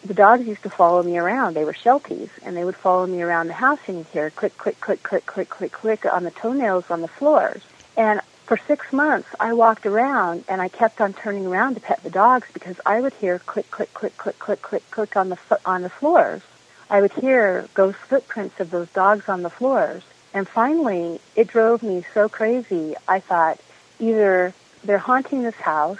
the 0.06 0.13
dogs 0.13 0.45
used 0.45 0.63
to 0.63 0.69
follow 0.69 1.01
me 1.01 1.17
around. 1.17 1.56
They 1.56 1.63
were 1.63 1.73
Shelties, 1.73 2.30
and 2.43 2.58
they 2.58 2.65
would 2.65 2.75
follow 2.75 3.08
me 3.08 3.21
around 3.21 3.47
the 3.47 3.53
house, 3.53 3.80
and 3.88 3.99
you'd 3.99 4.08
hear 4.08 4.30
click, 4.32 4.58
click, 4.58 4.82
click, 4.82 5.01
click, 5.03 5.25
click, 5.25 5.49
click, 5.49 5.71
click 5.71 6.06
on 6.06 6.23
the 6.23 6.32
toenails 6.32 6.91
on 6.91 7.01
the 7.01 7.08
floors. 7.08 7.62
And 7.95 8.19
for 8.47 8.58
six 8.67 8.93
months, 8.93 9.27
I 9.39 9.53
walked 9.53 9.86
around 9.86 10.45
and 10.47 10.62
I 10.62 10.69
kept 10.69 11.01
on 11.01 11.13
turning 11.13 11.45
around 11.45 11.75
to 11.75 11.82
pet 11.82 12.01
the 12.01 12.10
dogs 12.10 12.47
because 12.53 12.80
I 12.86 13.01
would 13.01 13.13
hear 13.15 13.39
click, 13.39 13.69
click, 13.71 13.93
click, 13.93 14.17
click, 14.17 14.39
click, 14.39 14.62
click, 14.62 14.89
click 14.89 15.17
on 15.17 15.30
the 15.30 15.38
on 15.65 15.82
the 15.82 15.89
floors. 15.89 16.41
I 16.89 17.02
would 17.02 17.12
hear 17.13 17.67
ghost 17.73 17.97
footprints 17.97 18.60
of 18.60 18.71
those 18.71 18.89
dogs 18.89 19.28
on 19.28 19.41
the 19.41 19.50
floors. 19.50 20.04
And 20.34 20.47
finally, 20.47 21.19
it 21.36 21.47
drove 21.47 21.84
me 21.84 22.06
so 22.13 22.30
crazy. 22.30 22.95
I 23.08 23.19
thought 23.19 23.60
either 24.00 24.54
they're 24.84 24.97
haunting 24.97 25.43
this 25.43 25.56
house 25.56 26.00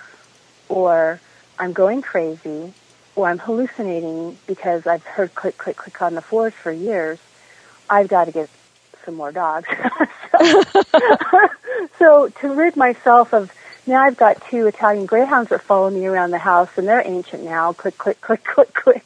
or 0.69 1.19
I'm 1.60 1.73
going 1.73 2.02
crazy 2.02 2.73
or 3.15 3.28
I'm 3.28 3.39
hallucinating 3.39 4.38
because 4.45 4.86
I've 4.86 5.04
heard 5.04 5.34
click, 5.34 5.58
click, 5.58 5.78
click 5.78 6.02
on 6.02 6.13
the 6.13 6.21
floors 6.21 6.54
for 6.54 6.71
years. 6.71 7.19
I've 7.89 8.08
got 8.08 8.26
to 8.26 8.32
get 8.32 8.50
some 9.04 9.15
more 9.15 9.32
dogs. 9.32 9.67
so, 10.32 10.63
so 12.00 12.30
to 12.41 12.50
rid 12.50 12.76
myself 12.76 13.34
of 13.34 13.52
now 13.88 14.04
I've 14.04 14.17
got 14.17 14.41
two 14.50 14.67
Italian 14.67 15.06
greyhounds 15.06 15.50
that 15.50 15.62
follow 15.62 15.89
me 15.89 16.06
around 16.06 16.32
the 16.32 16.38
house, 16.38 16.69
and 16.78 16.88
they're 16.88 17.06
ancient 17.06 17.43
now. 17.43 17.73
Click, 17.73 17.97
click, 17.97 18.19
click, 18.21 18.43
click, 18.56 18.73
click. 18.73 19.06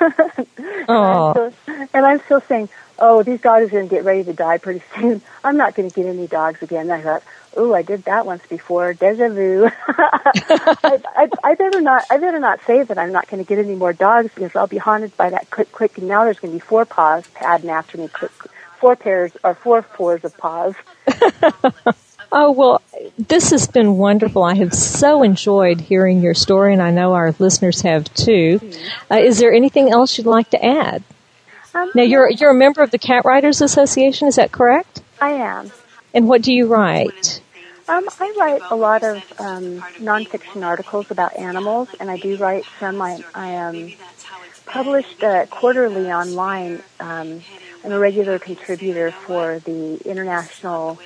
and, 0.00 0.88
I'm 0.88 1.32
still, 1.32 1.52
and 1.92 2.06
I'm 2.06 2.20
still 2.20 2.40
saying, 2.42 2.68
oh, 2.98 3.22
these 3.22 3.40
dogs 3.40 3.66
are 3.66 3.68
going 3.68 3.88
to 3.88 3.94
get 3.94 4.04
ready 4.04 4.24
to 4.24 4.32
die 4.32 4.58
pretty 4.58 4.82
soon. 4.94 5.20
I'm 5.44 5.56
not 5.56 5.74
going 5.74 5.90
to 5.90 5.94
get 5.94 6.06
any 6.06 6.26
dogs 6.26 6.62
again. 6.62 6.90
And 6.90 6.92
I 6.92 7.02
thought, 7.02 7.22
ooh, 7.58 7.74
I 7.74 7.82
did 7.82 8.04
that 8.04 8.24
once 8.24 8.46
before, 8.46 8.94
deja 8.94 9.28
vu. 9.28 9.68
I, 9.88 11.00
I, 11.16 11.28
I 11.44 11.54
better 11.54 11.80
not, 11.80 12.04
I 12.10 12.18
better 12.18 12.38
not 12.38 12.60
say 12.66 12.82
that 12.82 12.98
I'm 12.98 13.12
not 13.12 13.28
going 13.28 13.44
to 13.44 13.48
get 13.48 13.58
any 13.58 13.74
more 13.74 13.92
dogs 13.92 14.30
because 14.34 14.56
I'll 14.56 14.66
be 14.66 14.78
haunted 14.78 15.16
by 15.16 15.30
that 15.30 15.50
click, 15.50 15.70
click, 15.72 15.98
and 15.98 16.08
now 16.08 16.24
there's 16.24 16.38
going 16.38 16.52
to 16.52 16.58
be 16.58 16.64
four 16.64 16.84
paws 16.84 17.24
padding 17.34 17.70
after 17.70 17.98
me, 17.98 18.08
click, 18.08 18.32
four 18.78 18.96
pairs 18.96 19.32
or 19.44 19.54
four 19.54 19.82
fours 19.82 20.24
of 20.24 20.36
paws. 20.36 20.74
Oh, 22.34 22.50
well, 22.50 22.80
this 23.18 23.50
has 23.50 23.66
been 23.66 23.98
wonderful. 23.98 24.42
I 24.42 24.54
have 24.54 24.72
so 24.72 25.22
enjoyed 25.22 25.82
hearing 25.82 26.22
your 26.22 26.32
story, 26.32 26.72
and 26.72 26.80
I 26.80 26.90
know 26.90 27.12
our 27.12 27.34
listeners 27.38 27.82
have 27.82 28.12
too. 28.14 28.58
Uh, 29.10 29.16
is 29.16 29.38
there 29.38 29.52
anything 29.52 29.90
else 29.90 30.16
you'd 30.16 30.26
like 30.26 30.48
to 30.50 30.64
add? 30.64 31.02
Um, 31.74 31.90
Now, 31.94 32.02
you're, 32.02 32.30
you're 32.30 32.50
a 32.50 32.54
member 32.54 32.82
of 32.82 32.90
the 32.90 32.98
Cat 32.98 33.26
Writers 33.26 33.60
Association, 33.60 34.28
is 34.28 34.36
that 34.36 34.50
correct? 34.50 35.02
I 35.20 35.32
am. 35.32 35.72
And 36.14 36.26
what 36.26 36.40
do 36.40 36.54
you 36.54 36.66
write? 36.66 37.42
Um, 37.86 38.08
I 38.18 38.34
write 38.38 38.62
a 38.70 38.76
lot 38.76 39.02
of 39.02 39.16
um, 39.38 39.80
nonfiction 39.98 40.64
articles 40.64 41.10
about 41.10 41.36
animals, 41.36 41.90
and 42.00 42.10
I 42.10 42.16
do 42.16 42.36
write 42.36 42.64
some. 42.80 43.02
I, 43.02 43.22
I 43.34 43.56
um, 43.56 43.92
published 44.64 45.22
uh, 45.22 45.44
quarterly 45.46 46.10
online. 46.10 46.82
Um, 46.98 47.42
I'm 47.84 47.92
a 47.92 47.98
regular 47.98 48.38
contributor 48.38 49.10
for 49.10 49.58
the 49.58 49.96
International 50.08 50.98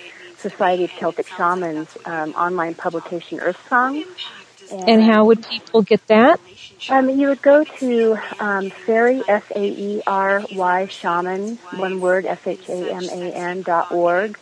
Society 0.51 0.85
of 0.85 0.91
Celtic 0.91 1.27
Shamans 1.27 1.97
um, 2.05 2.33
online 2.35 2.75
publication 2.75 3.41
Earth 3.41 3.59
Song. 3.69 4.05
And 4.71 5.03
how 5.03 5.25
would 5.25 5.47
people 5.47 5.83
get 5.83 6.07
that? 6.09 6.41
Um, 6.89 7.09
you 7.09 7.29
would 7.29 7.43
go 7.43 7.65
to 7.65 8.17
um, 8.39 8.71
Fairy, 8.71 9.23
S-A-E-R-Y, 9.27 10.87
Shaman, 10.87 11.57
one 11.77 12.01
word, 12.01 12.27
S-H-A-M-A-N 12.27 13.63
dot 13.63 13.93
org. 13.93 14.39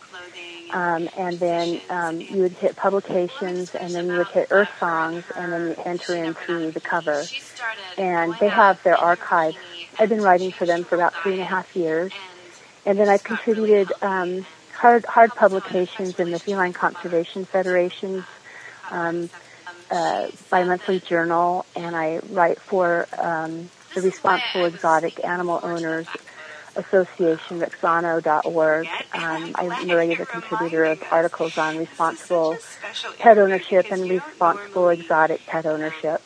Um, 0.71 1.09
and 1.17 1.39
then 1.39 1.79
um, 1.89 2.21
you 2.21 2.41
would 2.41 2.53
hit 2.53 2.75
publications, 2.75 3.75
and 3.75 3.93
then 3.93 4.07
you 4.07 4.17
would 4.17 4.27
hit 4.27 4.47
Earth 4.51 4.69
Songs, 4.79 5.23
and 5.35 5.53
then 5.53 5.67
you 5.69 5.75
enter 5.85 6.15
into 6.15 6.71
the 6.71 6.81
cover. 6.81 7.23
And 7.97 8.35
they 8.39 8.49
have 8.49 8.81
their 8.83 8.97
archives. 8.97 9.57
I've 9.97 10.09
been 10.09 10.21
writing 10.21 10.51
for 10.51 10.65
them 10.65 10.83
for 10.83 10.95
about 10.95 11.13
three 11.21 11.33
and 11.33 11.41
a 11.41 11.45
half 11.45 11.75
years. 11.75 12.11
And 12.85 12.99
then 12.99 13.09
I've 13.09 13.23
contributed 13.23 13.91
um, 14.01 14.45
hard, 14.75 15.05
hard 15.05 15.31
publications 15.31 16.19
in 16.19 16.31
the 16.31 16.39
Feline 16.39 16.73
Conservation 16.73 17.45
Federation's 17.45 18.25
um, 18.91 19.29
uh, 19.89 20.27
bi-monthly 20.49 20.99
journal, 20.99 21.65
and 21.75 21.95
I 21.95 22.19
write 22.29 22.59
for 22.59 23.07
um, 23.17 23.69
the 23.93 24.01
Responsible 24.01 24.65
Exotic 24.65 25.23
Animal 25.23 25.59
Owners 25.63 26.07
Association, 26.75 27.59
Rexano.org. 27.59 28.87
Um, 29.13 29.55
I'm 29.55 29.89
a 29.89 29.95
regular 29.95 30.25
contributor 30.25 30.85
of 30.85 31.03
articles 31.11 31.57
on 31.57 31.77
responsible 31.77 32.57
pet 33.19 33.37
ownership 33.37 33.91
and 33.91 34.09
responsible 34.09 34.89
exotic 34.89 35.45
pet 35.45 35.65
ownership. 35.65 36.21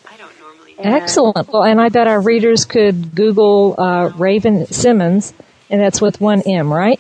And- 0.80 0.96
Excellent. 0.96 1.50
Well, 1.50 1.64
and 1.64 1.80
I 1.80 1.90
bet 1.90 2.08
our 2.08 2.22
readers 2.22 2.66
could 2.66 3.14
Google 3.14 3.76
uh, 3.78 4.10
Raven 4.18 4.66
Simons, 4.68 5.34
and 5.70 5.82
that's 5.82 6.02
with 6.02 6.20
one 6.22 6.42
M, 6.42 6.74
right? 6.74 7.00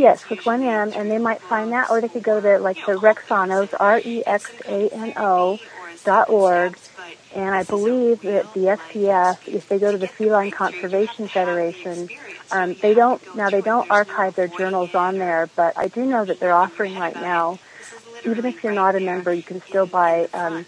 Yes, 0.00 0.30
with 0.30 0.46
one 0.46 0.62
M, 0.62 0.94
and 0.96 1.10
they 1.10 1.18
might 1.18 1.42
find 1.42 1.72
that, 1.72 1.90
or 1.90 2.00
they 2.00 2.08
could 2.08 2.22
go 2.22 2.40
to 2.40 2.58
like 2.58 2.86
the 2.86 2.92
Rexanos, 2.92 3.74
R-E-X-A-N-O 3.78 5.58
dot 6.06 6.30
org, 6.30 6.78
and 7.34 7.54
I 7.54 7.64
believe 7.64 8.22
that 8.22 8.54
the 8.54 8.78
SPF, 8.78 9.46
if 9.46 9.68
they 9.68 9.78
go 9.78 9.92
to 9.92 9.98
the 9.98 10.08
Feline 10.08 10.52
Conservation 10.52 11.28
Federation, 11.28 12.08
um, 12.50 12.72
they 12.80 12.94
don't 12.94 13.20
now 13.36 13.50
they 13.50 13.60
don't 13.60 13.90
archive 13.90 14.36
their 14.36 14.48
journals 14.48 14.94
on 14.94 15.18
there, 15.18 15.50
but 15.54 15.76
I 15.76 15.88
do 15.88 16.06
know 16.06 16.24
that 16.24 16.40
they're 16.40 16.56
offering 16.56 16.94
right 16.94 17.14
now. 17.14 17.58
Even 18.24 18.46
if 18.46 18.64
you're 18.64 18.72
not 18.72 18.96
a 18.96 19.00
member, 19.00 19.34
you 19.34 19.42
can 19.42 19.60
still 19.60 19.84
buy 19.84 20.30
um, 20.32 20.64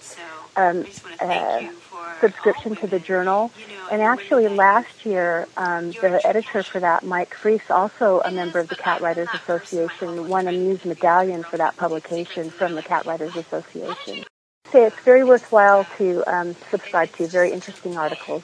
um, 0.57 0.85
a 1.23 1.71
subscription 2.21 2.77
to 2.77 2.87
the 2.87 2.99
journal. 2.99 3.51
And 3.91 4.01
actually, 4.01 4.49
last 4.49 5.05
year, 5.05 5.47
um, 5.57 5.91
the 5.91 6.21
editor 6.25 6.63
for 6.63 6.81
that, 6.81 7.05
Mike 7.05 7.35
Fries, 7.35 7.61
also 7.71 8.21
a 8.25 8.31
member 8.31 8.59
of 8.59 8.69
the 8.69 8.77
Cat 8.77 9.01
Writers 9.01 9.29
Association, 9.35 10.29
won 10.29 10.49
a 10.49 10.53
Muse 10.53 10.85
medallion 10.85 11.43
for 11.43 11.57
that 11.59 11.77
publication 11.77 12.51
from 12.51 12.75
the 12.75 12.83
Cat 12.83 13.05
Writers 13.05 13.37
Association. 13.37 14.25
So 14.71 14.87
it's 14.87 14.99
very 15.01 15.25
worthwhile 15.25 15.85
to 15.99 16.25
um, 16.27 16.55
subscribe 16.71 17.13
to. 17.17 17.27
Very 17.27 17.53
interesting 17.53 17.99
articles. 17.99 18.43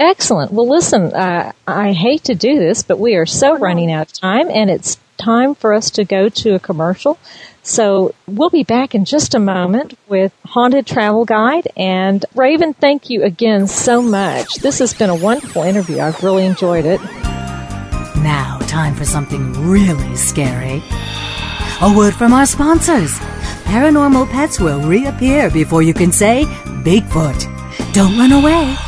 Excellent. 0.00 0.52
Well, 0.52 0.68
listen, 0.68 1.12
uh, 1.14 1.52
I 1.66 1.92
hate 1.92 2.24
to 2.24 2.34
do 2.34 2.58
this, 2.58 2.82
but 2.82 2.98
we 2.98 3.14
are 3.16 3.26
so 3.26 3.56
running 3.56 3.90
out 3.92 4.08
of 4.08 4.12
time, 4.12 4.48
and 4.50 4.70
it's 4.70 4.96
time 5.18 5.54
for 5.54 5.74
us 5.74 5.90
to 5.90 6.04
go 6.04 6.28
to 6.28 6.54
a 6.54 6.58
commercial. 6.58 7.18
So 7.62 8.14
we'll 8.26 8.48
be 8.48 8.62
back 8.62 8.94
in 8.94 9.04
just 9.04 9.34
a 9.34 9.38
moment 9.38 9.98
with 10.08 10.32
Haunted 10.46 10.86
Travel 10.86 11.26
Guide. 11.26 11.68
And 11.76 12.24
Raven, 12.34 12.72
thank 12.72 13.10
you 13.10 13.22
again 13.24 13.66
so 13.66 14.00
much. 14.00 14.54
This 14.56 14.78
has 14.78 14.94
been 14.94 15.10
a 15.10 15.14
wonderful 15.14 15.62
interview. 15.62 16.00
I've 16.00 16.22
really 16.22 16.46
enjoyed 16.46 16.86
it. 16.86 17.00
Now, 18.22 18.58
time 18.62 18.94
for 18.94 19.04
something 19.04 19.52
really 19.68 20.16
scary. 20.16 20.82
A 21.82 21.94
word 21.94 22.14
from 22.14 22.32
our 22.32 22.46
sponsors. 22.46 23.12
Paranormal 23.64 24.30
pets 24.30 24.58
will 24.58 24.80
reappear 24.80 25.50
before 25.50 25.82
you 25.82 25.92
can 25.92 26.10
say 26.10 26.44
Bigfoot. 26.84 27.92
Don't 27.92 28.16
run 28.16 28.32
away. 28.32 28.87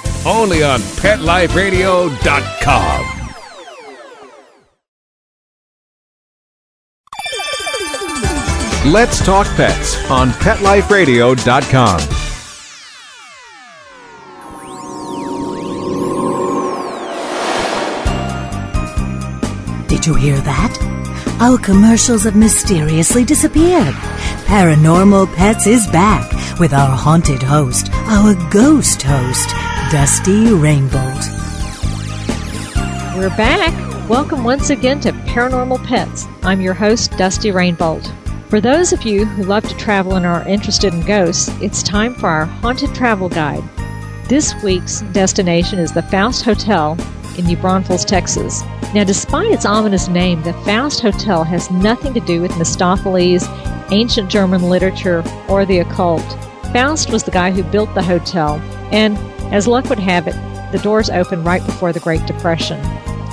Only 0.25 0.63
on 0.63 0.79
PetLifeRadio.com. 0.79 3.17
Let's 8.91 9.23
Talk 9.23 9.45
Pets 9.55 10.09
on 10.09 10.29
PetLifeRadio.com. 10.31 11.99
Did 19.87 20.07
you 20.07 20.15
hear 20.15 20.39
that? 20.41 21.37
Our 21.39 21.59
commercials 21.59 22.23
have 22.23 22.35
mysteriously 22.35 23.23
disappeared. 23.23 23.93
Paranormal 24.45 25.33
Pets 25.35 25.67
is 25.67 25.85
back 25.87 26.59
with 26.59 26.73
our 26.73 26.97
haunted 26.97 27.43
host, 27.43 27.91
our 28.07 28.33
ghost 28.49 29.03
host, 29.03 29.49
Dusty 29.91 30.53
Rainbolt. 30.53 31.03
We're 33.13 33.35
back. 33.35 33.73
Welcome 34.09 34.45
once 34.45 34.69
again 34.69 35.01
to 35.01 35.11
Paranormal 35.11 35.85
Pets. 35.85 36.27
I'm 36.43 36.61
your 36.61 36.73
host, 36.73 37.11
Dusty 37.17 37.51
Rainbolt. 37.51 38.09
For 38.47 38.61
those 38.61 38.93
of 38.93 39.03
you 39.03 39.25
who 39.25 39.43
love 39.43 39.67
to 39.67 39.75
travel 39.75 40.15
and 40.15 40.25
are 40.25 40.47
interested 40.47 40.93
in 40.93 41.01
ghosts, 41.01 41.49
it's 41.61 41.83
time 41.83 42.15
for 42.15 42.29
our 42.29 42.45
haunted 42.45 42.95
travel 42.95 43.27
guide. 43.27 43.63
This 44.29 44.55
week's 44.63 45.01
destination 45.11 45.77
is 45.77 45.91
the 45.91 46.03
Faust 46.03 46.45
Hotel 46.45 46.97
in 47.37 47.43
New 47.43 47.57
Braunfels, 47.57 48.05
Texas. 48.05 48.61
Now, 48.93 49.03
despite 49.03 49.51
its 49.51 49.65
ominous 49.65 50.07
name, 50.07 50.41
the 50.43 50.53
Faust 50.63 51.01
Hotel 51.01 51.43
has 51.43 51.69
nothing 51.69 52.13
to 52.13 52.21
do 52.21 52.41
with 52.41 52.51
Mephistopheles, 52.51 53.45
ancient 53.91 54.31
German 54.31 54.69
literature, 54.69 55.21
or 55.49 55.65
the 55.65 55.79
occult. 55.79 56.23
Faust 56.71 57.11
was 57.11 57.23
the 57.23 57.31
guy 57.31 57.51
who 57.51 57.61
built 57.63 57.93
the 57.93 58.01
hotel, 58.01 58.61
and 58.91 59.17
as 59.53 59.67
luck 59.67 59.89
would 59.89 59.99
have 59.99 60.27
it, 60.27 60.35
the 60.71 60.79
doors 60.79 61.09
opened 61.09 61.45
right 61.45 61.65
before 61.65 61.91
the 61.91 61.99
Great 61.99 62.25
Depression. 62.25 62.79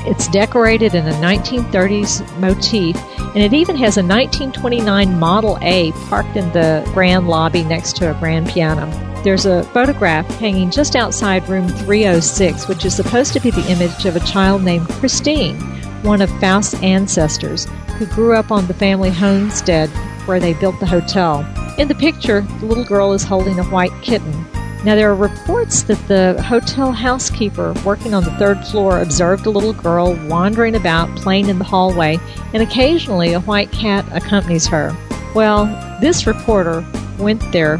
It's 0.07 0.29
decorated 0.29 0.95
in 0.95 1.07
a 1.07 1.13
1930s 1.13 2.39
motif, 2.39 2.97
and 3.19 3.39
it 3.39 3.53
even 3.53 3.77
has 3.77 3.97
a 3.97 4.03
1929 4.03 5.19
Model 5.19 5.59
A 5.61 5.93
parked 6.09 6.37
in 6.37 6.51
the 6.53 6.89
grand 6.95 7.29
lobby 7.29 7.63
next 7.63 7.97
to 7.97 8.11
a 8.11 8.19
grand 8.19 8.49
piano. 8.49 8.91
There's 9.23 9.47
a 9.47 9.65
photograph 9.65 10.27
hanging 10.39 10.71
just 10.71 10.97
outside 10.97 11.49
room 11.49 11.69
306, 11.69 12.69
which 12.69 12.85
is 12.85 12.95
supposed 12.95 13.33
to 13.35 13.41
be 13.41 13.51
the 13.51 13.69
image 13.71 14.07
of 14.07 14.17
a 14.17 14.21
child 14.21 14.63
named 14.63 14.89
Christine, 14.89 15.57
one 16.03 16.23
of 16.23 16.31
Faust's 16.41 16.81
ancestors, 16.83 17.67
who 17.99 18.07
grew 18.07 18.35
up 18.35 18.51
on 18.51 18.67
the 18.67 18.75
family 18.75 19.11
homestead 19.11 19.91
where 20.27 20.39
they 20.39 20.55
built 20.55 20.79
the 20.79 20.87
hotel. 20.87 21.41
In 21.79 21.89
the 21.89 21.95
picture, 21.95 22.43
the 22.61 22.67
little 22.67 22.85
girl 22.85 23.13
is 23.13 23.25
holding 23.25 23.59
a 23.59 23.65
white 23.65 23.93
kitten. 24.03 24.47
Now, 24.85 24.95
there 24.95 25.11
are 25.11 25.15
reports 25.15 25.83
that 25.83 25.99
the 26.07 26.41
hotel 26.43 26.93
housekeeper 26.93 27.75
working 27.85 28.15
on 28.15 28.23
the 28.23 28.31
third 28.33 28.65
floor 28.65 29.01
observed 29.01 29.45
a 29.47 29.51
little 29.51 29.73
girl 29.73 30.15
wandering 30.29 30.77
about, 30.77 31.15
playing 31.17 31.49
in 31.49 31.59
the 31.59 31.65
hallway, 31.65 32.19
and 32.55 32.63
occasionally 32.63 33.33
a 33.33 33.41
white 33.41 33.73
cat 33.73 34.07
accompanies 34.13 34.67
her. 34.69 34.97
Well, 35.35 35.67
this 36.01 36.27
reporter 36.27 36.87
went 37.19 37.43
there 37.53 37.75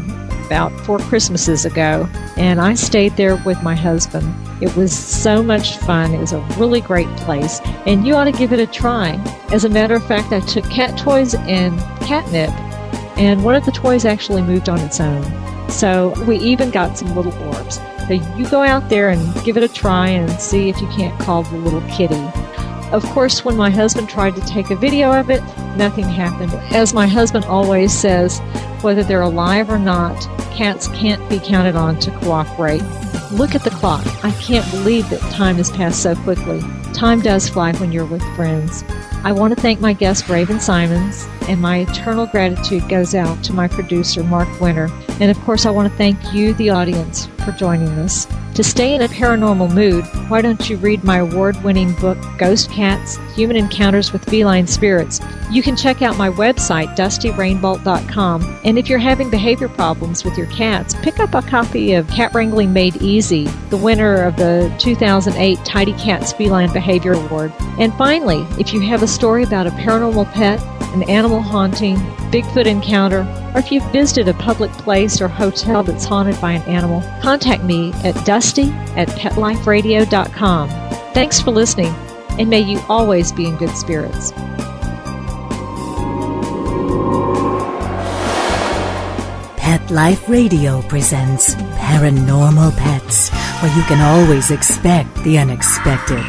about 0.45 0.77
four 0.81 0.99
Christmases 0.99 1.63
ago, 1.63 2.09
and 2.35 2.59
I 2.59 2.73
stayed 2.73 3.15
there 3.15 3.37
with 3.45 3.63
my 3.63 3.75
husband. 3.75 4.33
It 4.61 4.75
was 4.75 4.91
so 4.91 5.41
much 5.41 5.77
fun. 5.77 6.13
It 6.13 6.19
was 6.19 6.33
a 6.33 6.41
really 6.57 6.81
great 6.81 7.07
place, 7.17 7.61
and 7.85 8.05
you 8.05 8.15
ought 8.15 8.25
to 8.25 8.31
give 8.33 8.51
it 8.51 8.59
a 8.59 8.67
try. 8.67 9.11
As 9.51 9.63
a 9.63 9.69
matter 9.69 9.95
of 9.95 10.05
fact, 10.05 10.33
I 10.33 10.41
took 10.41 10.69
cat 10.69 10.97
toys 10.97 11.33
and 11.33 11.79
catnip, 12.01 12.49
and 13.17 13.43
one 13.43 13.55
of 13.55 13.63
the 13.65 13.71
toys 13.71 14.03
actually 14.03 14.41
moved 14.41 14.67
on 14.67 14.79
its 14.79 14.99
own. 14.99 15.23
So 15.69 16.13
we 16.25 16.37
even 16.37 16.71
got 16.71 16.97
some 16.97 17.15
little 17.15 17.33
orbs. 17.43 17.79
So 18.07 18.13
you 18.13 18.49
go 18.49 18.63
out 18.63 18.89
there 18.89 19.09
and 19.09 19.43
give 19.43 19.55
it 19.55 19.63
a 19.63 19.67
try 19.67 20.09
and 20.09 20.29
see 20.41 20.69
if 20.69 20.81
you 20.81 20.87
can't 20.87 21.19
call 21.21 21.43
the 21.43 21.57
little 21.57 21.81
kitty. 21.89 22.21
Of 22.91 23.03
course, 23.05 23.45
when 23.45 23.55
my 23.55 23.69
husband 23.69 24.09
tried 24.09 24.35
to 24.35 24.41
take 24.41 24.71
a 24.71 24.75
video 24.75 25.11
of 25.11 25.29
it, 25.29 25.41
nothing 25.77 26.05
happened. 26.05 26.53
As 26.73 26.91
my 26.91 27.05
husband 27.05 27.45
always 27.45 27.93
says, 27.93 28.39
whether 28.81 29.03
they're 29.03 29.21
alive 29.21 29.69
or 29.69 29.77
not, 29.77 30.19
cats 30.51 30.87
can't 30.87 31.29
be 31.29 31.39
counted 31.39 31.75
on 31.75 31.99
to 31.99 32.11
cooperate. 32.19 32.81
Look 33.31 33.53
at 33.53 33.63
the 33.63 33.69
clock. 33.69 34.03
I 34.25 34.31
can't 34.31 34.69
believe 34.71 35.07
that 35.11 35.21
time 35.31 35.57
has 35.57 35.69
passed 35.69 36.01
so 36.01 36.15
quickly. 36.15 36.61
Time 36.93 37.21
does 37.21 37.47
fly 37.47 37.73
when 37.73 37.91
you're 37.91 38.05
with 38.05 38.23
friends. 38.35 38.83
I 39.23 39.33
want 39.33 39.53
to 39.53 39.61
thank 39.61 39.79
my 39.79 39.93
guest, 39.93 40.27
Raven 40.27 40.59
Simons, 40.59 41.27
and 41.47 41.61
my 41.61 41.77
eternal 41.81 42.25
gratitude 42.25 42.89
goes 42.89 43.13
out 43.13 43.43
to 43.43 43.53
my 43.53 43.67
producer, 43.67 44.23
Mark 44.23 44.59
Winter. 44.59 44.89
And 45.19 45.29
of 45.29 45.39
course, 45.41 45.65
I 45.65 45.71
want 45.71 45.91
to 45.91 45.97
thank 45.97 46.33
you, 46.33 46.53
the 46.53 46.69
audience, 46.69 47.27
for 47.43 47.51
joining 47.51 47.89
us. 47.89 48.27
To 48.55 48.63
stay 48.63 48.93
in 48.93 49.01
a 49.01 49.07
paranormal 49.07 49.73
mood, 49.73 50.03
why 50.29 50.41
don't 50.41 50.69
you 50.69 50.75
read 50.77 51.03
my 51.03 51.19
award 51.19 51.63
winning 51.63 51.93
book, 51.93 52.17
Ghost 52.37 52.69
Cats 52.69 53.17
Human 53.33 53.55
Encounters 53.55 54.11
with 54.11 54.25
Feline 54.25 54.67
Spirits? 54.67 55.21
You 55.49 55.63
can 55.63 55.77
check 55.77 56.01
out 56.01 56.17
my 56.17 56.29
website, 56.29 56.95
dustyrainbolt.com. 56.97 58.59
And 58.65 58.77
if 58.77 58.89
you're 58.89 58.99
having 58.99 59.29
behavior 59.29 59.69
problems 59.69 60.25
with 60.25 60.37
your 60.37 60.47
cats, 60.47 60.93
pick 60.95 61.19
up 61.19 61.35
a 61.35 61.41
copy 61.41 61.93
of 61.93 62.09
Cat 62.09 62.33
Wrangling 62.33 62.73
Made 62.73 63.01
Easy, 63.01 63.45
the 63.69 63.77
winner 63.77 64.23
of 64.23 64.35
the 64.35 64.73
2008 64.79 65.57
Tidy 65.63 65.93
Cats 65.93 66.33
Feline 66.33 66.73
Behavior 66.73 67.13
Award. 67.13 67.53
And 67.79 67.93
finally, 67.95 68.45
if 68.59 68.73
you 68.73 68.81
have 68.81 69.03
a 69.03 69.07
story 69.07 69.43
about 69.43 69.67
a 69.67 69.71
paranormal 69.71 70.33
pet, 70.33 70.59
an 70.93 71.03
animal 71.09 71.41
haunting, 71.41 71.95
Bigfoot 72.31 72.65
encounter, 72.65 73.21
or 73.53 73.59
if 73.59 73.71
you've 73.71 73.91
visited 73.91 74.27
a 74.27 74.33
public 74.33 74.71
place 74.71 75.21
or 75.21 75.27
hotel 75.27 75.83
that's 75.83 76.05
haunted 76.05 76.39
by 76.41 76.53
an 76.53 76.61
animal, 76.63 77.01
contact 77.21 77.63
me 77.63 77.91
at 78.03 78.15
dusty 78.25 78.71
at 78.95 79.07
petliferadio.com. 79.09 80.69
Thanks 81.13 81.39
for 81.41 81.51
listening, 81.51 81.93
and 82.37 82.49
may 82.49 82.61
you 82.61 82.79
always 82.87 83.31
be 83.31 83.45
in 83.45 83.57
good 83.57 83.75
spirits. 83.75 84.31
Pet 89.57 89.91
Life 89.91 90.27
Radio 90.27 90.81
presents 90.83 91.55
Paranormal 91.55 92.75
Pets, 92.77 93.29
where 93.61 93.75
you 93.75 93.83
can 93.83 94.01
always 94.01 94.51
expect 94.51 95.15
the 95.23 95.37
unexpected. 95.37 96.23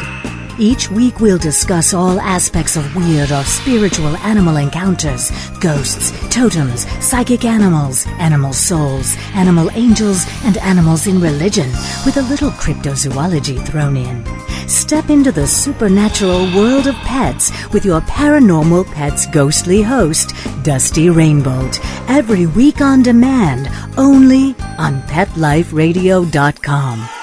Each 0.61 0.89
week 0.91 1.21
we'll 1.21 1.39
discuss 1.39 1.95
all 1.95 2.21
aspects 2.21 2.77
of 2.77 2.95
weird 2.95 3.33
or 3.33 3.43
spiritual 3.45 4.15
animal 4.19 4.59
encounters, 4.59 5.31
ghosts, 5.59 6.13
totems, 6.29 6.87
psychic 7.03 7.47
animals, 7.47 8.07
animal 8.19 8.53
souls, 8.53 9.17
animal 9.33 9.71
angels, 9.71 10.27
and 10.45 10.59
animals 10.59 11.07
in 11.07 11.19
religion, 11.19 11.71
with 12.05 12.19
a 12.19 12.29
little 12.29 12.51
cryptozoology 12.51 13.67
thrown 13.67 13.97
in. 13.97 14.23
Step 14.69 15.09
into 15.09 15.33
the 15.33 15.47
supernatural 15.47 16.55
world 16.55 16.87
of 16.87 16.95
pets 16.97 17.51
with 17.73 17.87
your 17.87 18.03
paranormal 18.03 18.85
pets 18.93 19.25
ghostly 19.29 19.81
host, 19.81 20.35
Dusty 20.63 21.09
Rainbolt, 21.09 21.81
every 22.07 22.45
week 22.45 22.83
on 22.83 23.03
demand, 23.03 23.71
only 23.97 24.55
on 24.77 25.01
PetLifeRadio.com. 25.05 27.20